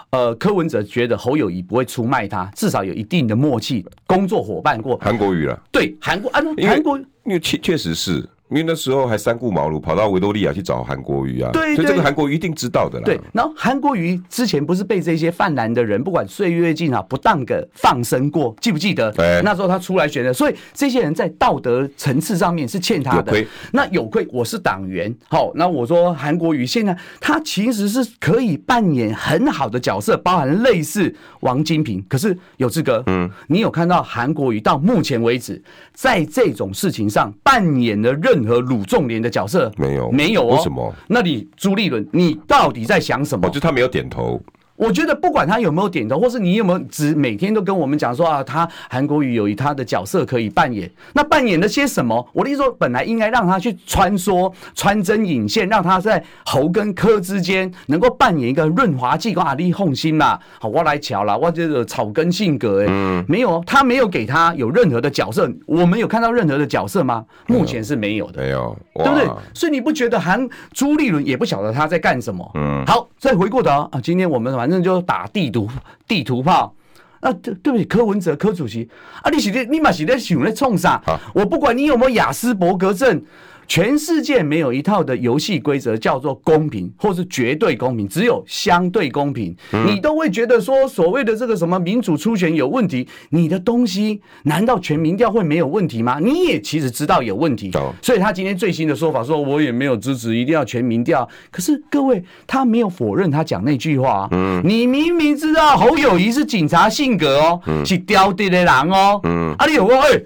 [0.10, 4.98] 呃，柯文哲觉得侯友谊不会出卖他，至少有一定的默契，工作伙伴过。
[4.98, 8.28] 韩国瑜了，对，韩国啊，韩国因为确确实是。
[8.52, 13.06] 因为那时候还三顾茅庐，跑到维多利亚去找韩国瑜啊，对，所以这个韩国瑜一定知道的啦。
[13.06, 19.10] 对，然后韩国瑜之前不是被这些泛蓝的人，不管岁月静好，不当个放生过，记不记得？
[19.14, 23.40] 对，那时候他出来选的，所以这些人在道德层次上面是欠他的。
[23.40, 32.04] 有，那有愧，我是党员，好，那我说韩国瑜现在他其实是可以扮演很好的角色，包含类似王金平。
[32.10, 35.62] 可是有志哥，嗯，你有看到韩国瑜到目前为止
[35.94, 40.56] 在这种事情上扮演的任和鲁仲连的角色没有，没有哦？
[40.56, 40.94] 为什么？
[41.08, 43.50] 那你朱立伦，你到底在想什么？
[43.50, 44.42] 就他没有点头。
[44.82, 52.28] 我觉得不管他有没有点头，或是你有没有只每天都跟我们讲说啊，他韩国瑜有他的角色可以扮演，那扮演了些什么？
[52.34, 59.36] 我的意思说，本来应该让他去穿梭、穿针引线，让他在侯跟柯之间能够扮演一个润滑剂。
[59.36, 67.24] 阿力红心啦，好，我来瞧啦，我这个草根性格，哎，没有，他没有给他有任何的角色，我们有看到任何的角色吗？
[67.46, 69.30] 目前是没有的，没有，对不对？
[69.54, 72.50] 所以你不觉得韩朱立伦也不晓得他在干什么？
[72.56, 74.71] 嗯，好，再回过头啊，今天我们反正。
[74.80, 75.68] 就打地图
[76.08, 76.76] 地图炮，
[77.22, 78.88] 啊，对对不起，柯文哲柯主席
[79.24, 81.02] 啊，你是在你嘛是在想在冲啥？
[81.34, 83.20] 我不管你有没有雅斯伯格症。
[83.68, 89.56] 全世界没有一套的游戏规则叫做公平，或是绝对公平，只有相对公平。
[89.88, 96.20] 你都会觉得说所谓的这个什么民主初选有问题，你的东西难道全民调会没有问题吗？
[96.20, 101.28] 你也其实知道有问题，所以他今天最新的说法说，我也没有支持一定要全民调。
[101.50, 104.28] 可是各位，他没有否认他讲那句话。
[104.32, 109.20] 嗯，你明明知道侯友谊是警察性格哦，是刁地的狼哦。
[109.24, 110.22] 嗯，啊，你有说哎。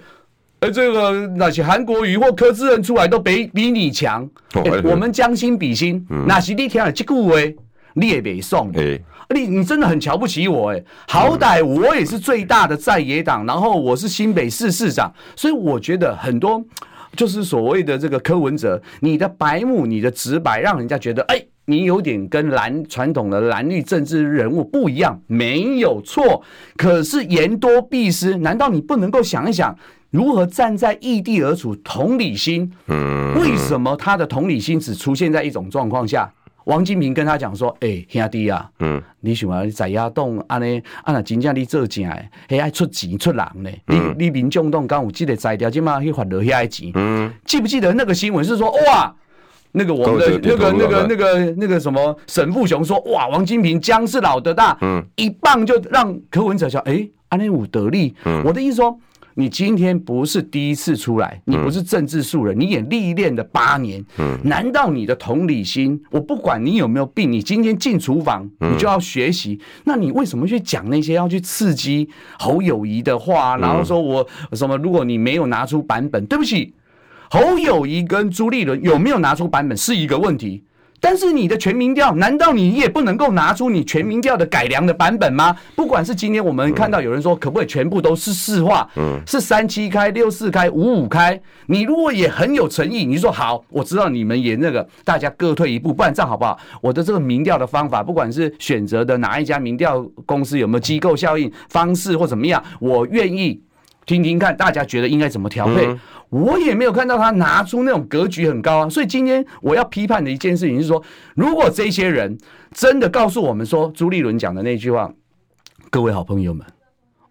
[0.60, 7.36] 而这个那些韩国瑜或柯志恩出来都比比你强，欸，我们将心比心，那是你听了这句话，
[7.94, 8.72] 你也别送。
[9.34, 16.64] 你你真的很瞧不起我哎，好歹我也是最大的在野党，然后我是新北市市长，所以我觉得很多
[17.16, 26.44] 就是所谓的这个柯文哲，你的白目，你的直白，让人家觉得哎，你有点跟蓝传统的蓝绿政治人物不一样，没有错。
[26.78, 29.76] 可是言多必失，难道你不能够想一想？
[30.16, 32.72] 如何站在异地而处，同理心？
[32.88, 36.32] 嗯为什么他的同理心只出现在一种状况下？
[36.64, 43.70] 王金平跟他讲说：“哎、欸，兄弟啊，嗯，你喜欢在亚东安尼，安那真正你做正诶，还爱出钱出人呢？
[43.88, 46.92] 你你民众党刚有记得在掉，今嘛去还了遐钱？
[46.96, 49.14] 嗯，记不记得那个新闻是说哇，
[49.74, 58.16] 那个我们的那个那个那个那个什么沈富雄说哇，王金平姜是老的大，嗯，一棒就让柯文哲说哎，安尼有得力。
[58.24, 58.98] 嗯，我的意思说。”
[59.38, 64.04] 你今天不是第一次出来，你不是政治素人，你也历练了八年。
[64.44, 66.02] 难道你的同理心？
[66.10, 69.60] 我不管你有没有病，你今天进厨房，你就要学习。
[69.84, 72.10] 那你为什么去讲那些要去刺激
[72.40, 73.58] 侯友谊的话？
[73.58, 74.78] 然后说我什么？
[74.78, 76.74] 如果你没有拿出版本，对不起，
[77.30, 80.64] 侯友谊跟朱立伦有没有拿出版本是一个问题。
[81.06, 85.56] 但是你的全民调，难道你也不能够拿出你全民调的改良的版本吗？
[85.76, 96.58] 不管是今天我们看到有人说可不可以全部都是市话，嗯，是三七开、六四开、五五开，你如果也很有诚意，你说好，我知道你们也那个，大家各退一步，不然这样好不好？
[96.82, 103.62] 我的这个民调的方法，不管是选择的哪一家民调公司有没有机构效应方式或怎么样，我愿意
[104.06, 105.88] 听听看，大家觉得应该怎么调配。
[106.30, 111.02] 我也没有看到他拿出那种格局很高啊，所以今天我要批判的一件事情是说，
[111.36, 112.38] 如果这些人
[112.72, 115.12] 真的告诉我们说朱立伦讲的那句话，
[115.90, 116.66] 各位好朋友们，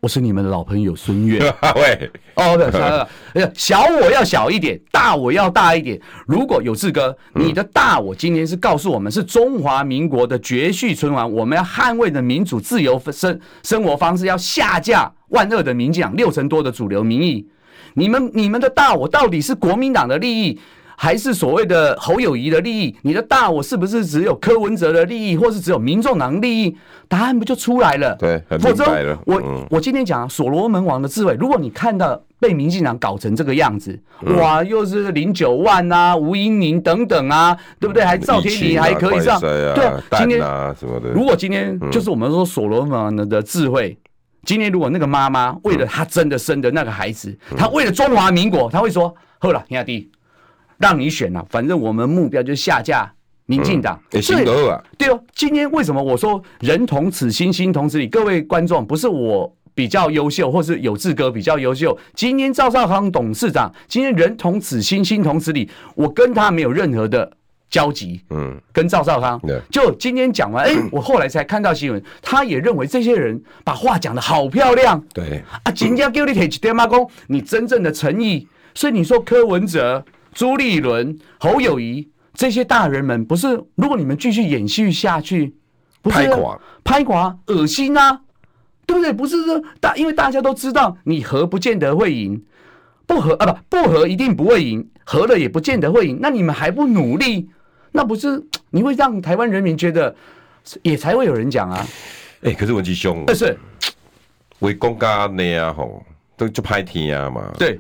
[0.04, 1.38] 我是你们的老朋友孙越。
[1.76, 2.58] 喂，哦，
[3.32, 5.98] 对，小我要小一点，大我要大一点。
[6.26, 17.48] 如果有志哥，你的大我今天是告诉我们是中华民国的绝续存亡，我们要捍卫的民主自由生生活方式，要下架万恶的民进党六成多的主流民意。
[17.94, 20.60] 你们你们的大我到底是国民党的利益，
[20.96, 22.96] 还是所谓的侯友谊的利益？
[23.02, 26.76] 你的大我是不是只有柯文哲的利益，或是只有民众党利益？
[27.08, 28.14] 答案不就出来了？
[28.16, 29.18] 对，很明白了。
[29.26, 38.02] 我、嗯、我今天讲所罗门王的智慧，如果你看到被民进党搞成这个样子，嗯、哇，又是零九万啊，吴英宁等等啊，对不对？
[38.02, 41.10] 还赵天麟还可以上，啊、对啊，今天、啊、什么的。
[41.10, 43.96] 如果今天就是我们说所罗门王的智慧。
[44.46, 50.10] 今天如果那个妈妈为了她真的生的那个孩子，她为了中华民国，她会说：“好了，兄弟，
[50.78, 53.12] 让你选了，反正我们目标就是下架
[53.46, 54.82] 民进党。”也行得啊。
[54.98, 58.06] 对哦，今天为什么我说人同此心，心同此理？
[58.06, 61.96] 各位观众，不是我比较优秀，或是有志哥比较优秀。
[62.14, 67.30] 今天赵少康董事长，今天人同此心，心同此理，我跟他没有任何的。
[67.70, 80.04] 交集，嗯，跟赵少康，就今天讲完，哎， 我后来才看到新闻，他也认为这些人把话讲的好漂亮，对啊，人家给你铁起电话讲你真正的诚意，所以你说柯文哲、
[80.34, 85.54] 朱立伦、侯友谊这些大人们，不是如果你们继续演戏下去，
[86.02, 88.20] 不是拍垮，拍垮，恶心啊，
[88.84, 89.12] 对不对？
[89.12, 92.44] 不是说大，因为大家都知道你和不见得会赢，
[93.06, 97.48] 不和啊不不和一定不会赢，和了也不见得会赢，那你们还不努力？
[97.92, 100.14] 那不是你会让台湾人民觉得，
[100.82, 101.86] 也才会有人讲啊。
[102.42, 103.56] 哎，可是文吉兄，但是
[104.58, 106.04] 为公家那样吼，
[106.36, 107.52] 都就拍天啊嘛。
[107.56, 107.78] 对，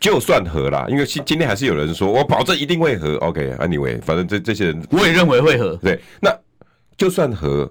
[0.00, 3.16] 就算和啦，因为今今天还是有人说我保证一定会和。
[3.16, 5.76] OK，Anyway，反正这这些人我也认为会和。
[5.76, 6.30] 对，那
[6.96, 7.70] 就算和，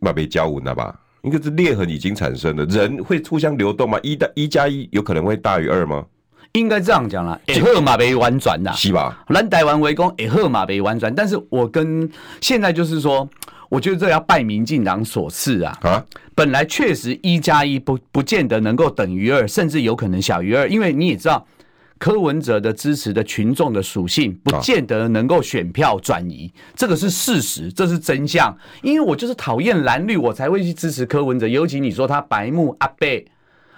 [0.00, 0.94] 那被交稳了吧？
[1.22, 3.98] 因为这裂痕已经产生了，人会互相流动吗？
[4.02, 6.04] 一大一加一有可能会大于二吗？
[6.52, 9.24] 应该这样讲啦，会好嘛没完全啦，是吧？
[9.28, 12.08] 咱台湾围攻会好嘛没完全，但是我跟
[12.42, 13.26] 现在就是说，
[13.70, 15.78] 我觉得这要拜民进党所赐啊。
[15.80, 16.04] 啊，
[16.34, 21.44] 本来确实一加一不不见得能够等于二，甚至有可能小于二，因为你也知道
[22.04, 28.54] 柯文哲的支持的群众的属性，不见得能够选票转移，这个是事实，这是真相。
[28.82, 33.26] 因为我就是讨厌蓝绿，我才会去支持柯文哲，尤其你说他白目阿贝。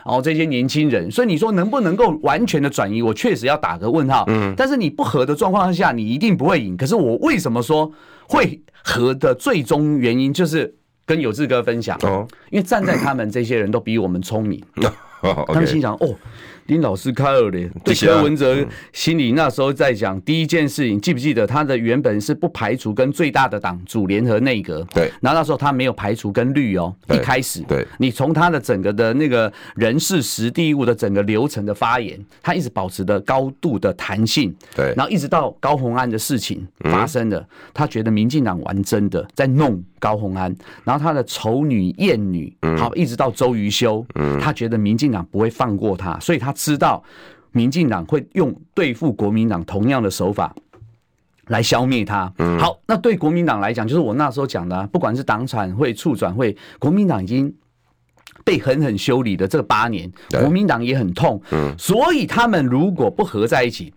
[0.05, 3.01] 然后这些年轻人，所以你说能不能够完全的转移？
[3.01, 4.24] 我确实要打个问号。
[4.27, 6.77] 嗯，但是你不和的状况下，你一定不会赢。
[6.77, 7.93] 可是我为什么说
[8.27, 10.74] 会和的最终原因，就是
[11.05, 11.97] 跟有志哥分享。
[12.03, 14.61] 哦，因为站在他们这些人都比我们聪明。
[15.47, 16.12] 他们心想哦。
[16.67, 18.57] 林老师开了脸，对柯文哲
[18.93, 24.85] 心里那时候在讲第一件事情，记不记得他的原本是不排除跟最大的党组联合内阁？
[24.93, 44.05] 对，然后那时候他没有排除跟绿哦，一开始，对，你从他的整个的那个人事时地物的整个流程的发言，他一直保持的高度的弹性，对，然后一直到高虹安的事情发生了，他觉得民进党玩真的在弄高虹安，然后他的丑女艳女，好，一直到周瑜修，
[44.41, 46.53] 他觉得民进党不会放过他，所以他。
[46.57, 47.04] 知道
[47.52, 50.52] 民进党会用对付国民党同样的手法
[51.46, 52.32] 来消灭他。
[52.59, 57.54] 好，那对国民党来讲，就是我那时候讲的，不管是党产会、促转会，国民党已经
[58.44, 61.40] 被狠狠修理的这八年，国民党也很痛。
[61.78, 63.94] 所以他们如果不合在一起，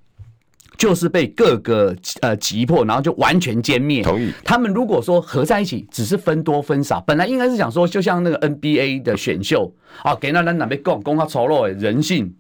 [0.77, 4.01] 就是被各个呃击破，然后就完全歼灭。
[4.01, 4.31] 同意。
[4.45, 12.33] 他们如果说合在一起，只是分多分少，本来应该是想说，就像那个 NBA 的选秀啊，给那人哪边供，供他丑陋的人性。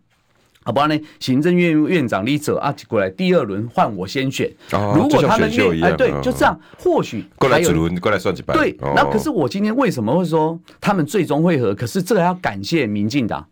[0.69, 1.01] 好不然呢？
[1.19, 4.47] 行政院院长李哲啊，过来第二轮换我先选。
[4.93, 8.53] 如果他们愿意，哎，对，就这样，或许过来轮过来算几百。
[8.53, 11.73] 对，那可是我今天为什么会说他们最终会合？
[11.73, 13.47] 可是这个要感谢民进党，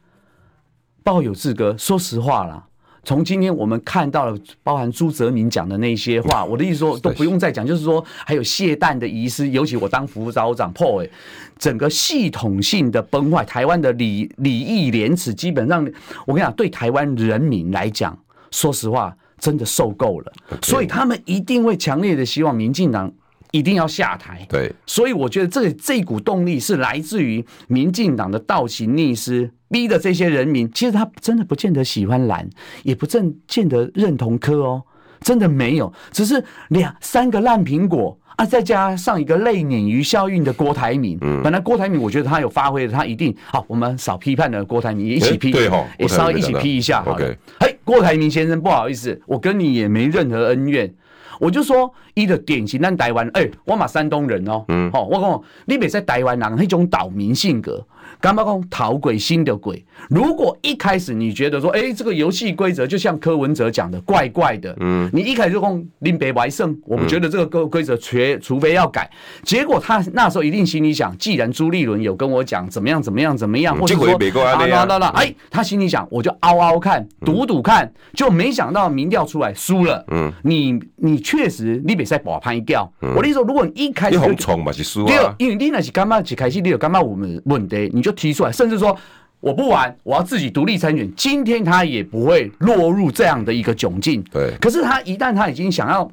[1.03, 1.75] 抱有志哥。
[1.75, 2.65] 说实话啦。
[3.07, 11.09] 从今天我们看到了，包含朱泽民讲的那些话，我的意思说都不用再讲，就是说还有卸弹的仪式，尤其我当副召长破诶，
[11.57, 15.89] 整个系统性的崩坏，台湾的礼礼义廉耻，基本上
[16.25, 18.19] 我跟你讲，对台湾人民来讲，
[18.51, 23.09] 说实话真的受够了，所以他们一定会强烈的希望民进党。
[23.51, 32.47] 一定要下台，对，所以我觉得这这股动力是来自于民进党的倒行逆施，逼的这些人民，其实他真的不见得喜欢蓝，
[32.83, 34.83] 也不正见得认同科哦，
[35.21, 50.93] 真的没有，只是两三个烂苹果啊，再加上一个类鲶鱼效应的郭台铭，嗯，本来郭台铭我觉得他有发挥的，他一定好，我们少批判的郭台铭也一起批，对哈，也稍微一起批一下好了，嘿，郭台铭先生不好意思，我跟你也没任何恩怨。
[51.39, 57.85] 我就说，伊的典型咱台湾，哎、欸，我嘛山东人哦，嗯，好，我讲你别在台湾人那种岛民性格。
[58.21, 59.85] 干嘛讲讨鬼心的鬼？
[60.09, 69.07] 如果一开始你觉得说，哎、欸，这个游戏规则就像柯文哲讲的，怪怪的，嗯，你一开始就讲林北白胜，我们觉得这个规规则除除非要改。
[69.43, 80.03] 结果他那时候一定心里想，既然朱立伦有跟我讲怎么样怎么样怎么样，或者说啊啦啦啦，哎，他心里想，我就嗷嗷看，赌赌看，就没想到民调出来输了。
[80.07, 82.89] 嗯，你你确实你比赛保判掉。
[83.01, 88.97] 我的意思说，如果你一开始就冲嘛是输啊，因为你那是干嘛一开始你有干嘛我们问题，你就提出来，甚至说
[89.41, 91.13] 我不玩，我要自己独立参选。
[91.17, 94.23] 今天他也不会落入这样的一个窘境。
[94.31, 96.09] 对，可是他一旦他已经想要，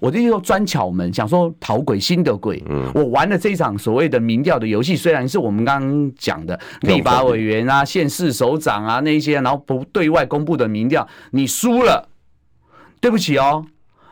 [0.00, 2.60] 我就说钻巧门，想说讨鬼心的鬼。
[2.68, 12.08] 嗯我玩了这一场所谓的民调的游戏，虽然是我们刚刚讲的立法委员啊、县市首长啊那些，然后不对外公布的民调，你输了，
[13.00, 13.64] 对不起哦。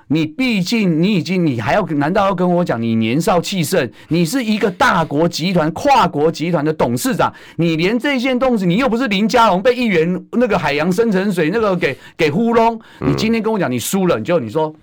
[0.09, 14.75] 你毕竟，你已经，你还要难道要跟我讲，你年少气盛，你是一个大国集团、跨国集团的董事长，你连这件东西，你又不是林佳龙被议员那个海洋深层水那个给给糊弄，你今天跟我讲你输了，你就你说，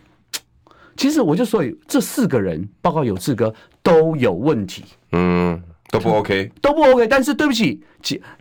[0.98, 3.54] 其实我就说，这四个人，包括有志哥
[3.84, 5.62] 都有问题，嗯。
[5.92, 7.06] 都不 OK，都不 OK。
[7.08, 7.84] 但是对不起，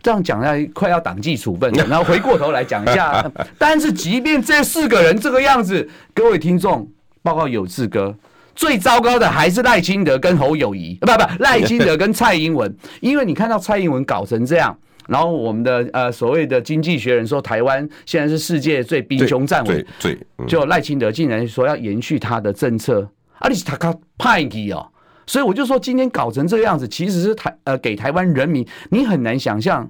[0.01, 1.85] 这样讲下快要党纪处分了。
[1.87, 3.29] 然后回过头来讲一下，
[3.59, 6.89] 但是即便这四个人这个样子，各位听众，
[7.21, 8.15] 报告有志哥，
[8.55, 12.73] 最糟糕的还是赖清德跟侯友谊，不不，赖清德跟蔡英文。
[13.01, 14.75] 因为你看到蔡英文搞成这样，
[15.07, 24.87] 然后我们的呃所谓的经济学人说台湾现在是世界最兵凶战危，最就赖清德竟然说要延续他的政策，而且他靠派给哦。
[25.31, 29.89] 所以我就说，今天搞成这个样子，其实是台呃给台湾人民，你很难想象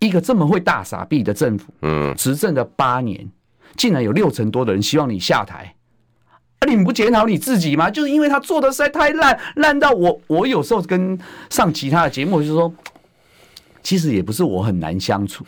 [0.00, 3.30] 一个这么会大傻逼的政府，嗯，执政了八年，
[3.76, 5.76] 竟然有六成多的人希望你下台，
[6.58, 7.88] 啊，你不检讨你自己吗？
[7.88, 11.16] 就是因为他做的实在太烂，烂到我我有时候跟
[11.48, 12.74] 上其他的节目，就是说，
[13.84, 15.46] 其实也不是我很难相处。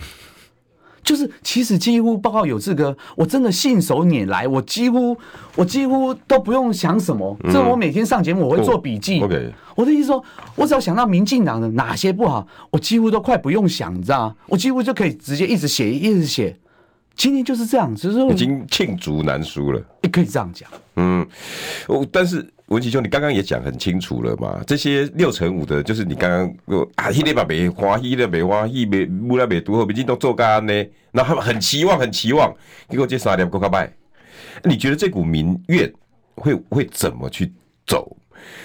[1.09, 5.17] 就是其实几乎报告有志哥，我真的信手拈来，我几乎
[5.57, 7.35] 我几乎都不用想什么。
[7.51, 9.23] 这我每天上节目我会做笔记。
[9.23, 10.23] OK，我的意思说，
[10.55, 14.35] 我只要想到民进党的哪些不好，我几乎都快不用想，你知道吗？
[14.49, 16.55] 我几乎就可以直接一直写，一直写。
[17.17, 19.83] 今天就是这样，只是说已经罄竹难书了。
[20.03, 20.69] 也可以这样讲。
[20.97, 21.27] 嗯，
[21.87, 22.47] 我但是。
[22.69, 24.63] 文琦兄，你刚刚也讲很清楚了嘛？
[24.67, 26.47] 这些六成五的，就是你刚刚
[26.97, 30.73] 啊，迄个嘛没欢喜的，没欢喜，没木来没读后，毕竟都做干呢。
[31.11, 32.55] 那他们很期望，很期望，
[32.91, 33.91] 结果这三点够卡拜。
[34.65, 35.91] 你觉得这股民怨
[36.35, 37.51] 会会怎么去
[37.87, 38.15] 走？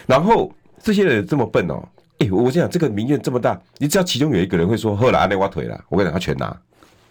[0.06, 1.90] 然后这些人这么笨哦、喔，
[2.20, 6.54] 哎、欸，我这样这个民怨这么大，你知道其中有一个人会说：“后来安内挖腿了。”我跟你讲，他全拿，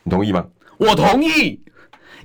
[0.03, 0.45] 你同意吗？
[0.77, 1.59] 我同意，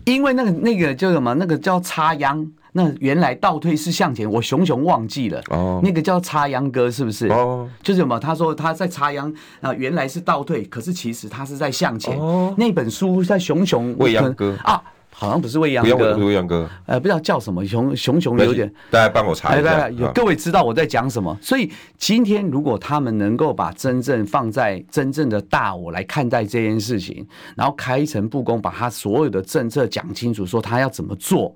[0.04, 1.34] 因为那个那个叫什么？
[1.36, 2.52] 那个叫插秧。
[2.78, 5.42] 那原来倒退是向前，我熊熊忘记了。
[5.50, 7.28] 哦，那个叫插秧歌是不是？
[7.30, 8.20] 哦，就是什么？
[8.20, 12.16] 他说他在插秧啊，原来是倒退，可是其实他是在向前。
[12.20, 18.72] 哦，那本书在熊熊未央歌啊，好像不是未央歌，不是未央歌，呃，不知道叫什么，熊熊熊有点。
[18.92, 21.36] 大家帮我查一下，有各位知道我在讲什么。
[21.42, 31.56] 所以今天如果他们能够把真正放在真正的大我来看待这件事情，然后开诚布公，把他所有的政策讲清楚，说他要怎么做。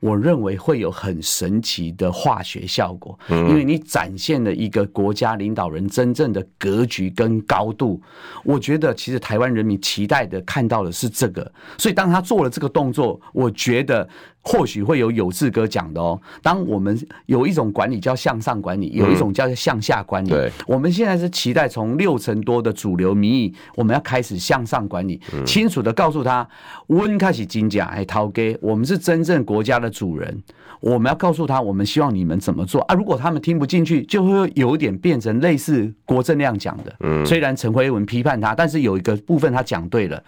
[0.00, 8.00] 我认为会有很神奇的化学效果，因为你展现了一个国家领导人真正的格局跟高度。
[8.44, 14.08] 我觉得其实台湾人民期待的看到的是这个，所以当他做了这个动作，我觉得。
[14.48, 16.18] 或许会有有志哥讲的哦。
[16.40, 20.30] 当我们有一种管理叫向上管理，有一种叫向下管理。
[20.30, 26.48] 对，我们现在是期待从六成多的主流民意，我们要开始向上管理，清楚的告诉他，
[26.86, 30.40] 温开始金甲哎，涛哥，我们是真正国家的主人。
[30.78, 32.94] 我们要告诉他，我们希望你们怎么做啊？
[32.94, 36.94] 如果他们听不进去，就会有点变成类似国政那样讲的。
[37.00, 40.22] 嗯，虽然陈辉文批判他，但是有一个部分他讲对了。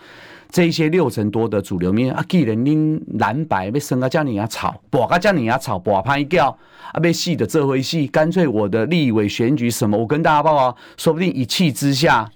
[0.50, 6.56] 这些六成多的主流民啊，既然恁蓝白被升个叫你啊吵，博个叫你啊吵，博拍掉
[6.92, 12.30] 啊，被戏的这回戏，干脆我的立委选举什么，我跟大家报告，说不定一气之下，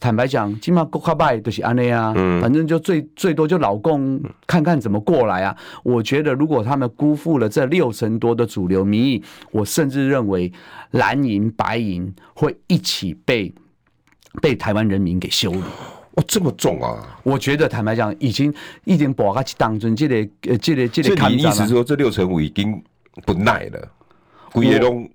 [0.00, 5.56] 坦白讲，起码国卡拜都是安内啊，反正就最最多就老公看看怎么过来啊。
[5.84, 10.52] 我觉得如果他们辜负了这六成多的主流民意，我甚至认为
[10.90, 13.54] 蓝银白银会一起被
[14.42, 15.62] 被台湾人民给羞辱。
[16.16, 17.18] 哦，这么重啊！
[17.24, 18.54] 我觉得坦白讲，已经
[18.84, 20.14] 一点把它去当成这个
[20.48, 21.16] 呃，这个这个。
[21.16, 22.80] 这你意思说，这六成五已经
[23.26, 23.88] 不耐了，
[24.52, 25.10] 规个拢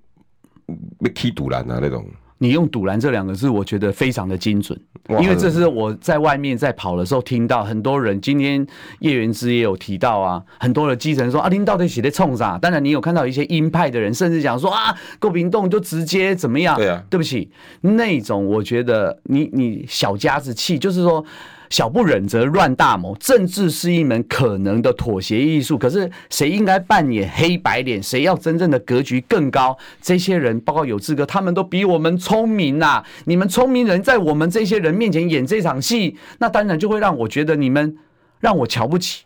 [0.98, 2.04] 要起赌烂啊那种。
[2.42, 4.78] 你用“堵拦”这两个字，我觉得非常的精准，
[5.20, 8.18] 因为这是我在外面在跑的时候听到很多人。
[8.18, 8.66] 今天
[9.00, 12.56] 叶元之也有提到啊，很多的基层说啊，您到底写的冲啥？
[12.56, 16.76] 当然，你有看到一些鹰派的人，甚至讲说啊，郭屏栋就直接怎么样？
[16.76, 17.50] 对啊，对不起，
[17.82, 21.22] 那种我觉得你你小家子气，就是说。
[21.70, 25.78] 小不忍则乱大谋，政治是一门可能的妥协艺术。
[25.78, 28.02] 可是谁应该扮演黑白脸？
[28.02, 29.78] 谁要真正的格局更高？
[30.02, 33.06] 这些人，包括有志哥，他们都比我们聪明呐、啊！
[33.24, 37.96] 你们聪明人在我们这些人面前演这场戏，那当然就会让我觉得你们
[38.40, 39.22] 让我瞧不起。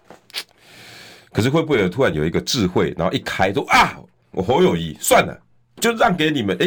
[1.33, 3.97] 可是会不会有突然有一个智慧，然后一开说啊，
[4.33, 5.35] 我侯友宜算了，
[5.81, 6.55] 就让给你们？
[6.61, 6.67] 哎，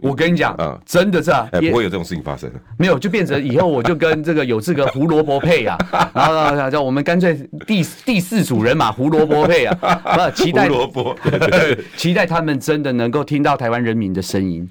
[0.00, 2.50] 我跟你讲，嗯，真的是啊，不会有这种事情发生。
[2.78, 5.76] 没有，就变成以后我就跟这个有这个胡萝卜配啊，
[6.12, 7.34] 然后叫我们干脆
[7.66, 9.74] 第第四组人马胡萝卜配啊，
[10.04, 11.16] 不期待胡萝卜，
[11.96, 14.68] 期待他们真的能够听到台湾人民的声音。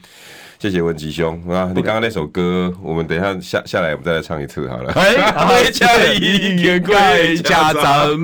[0.58, 4.92] 谢谢文吉兄啊，你刚刚那首歌，我们等一下下下来，我们再来唱一次好了。
[4.94, 8.18] 哎， 回家一天归家长。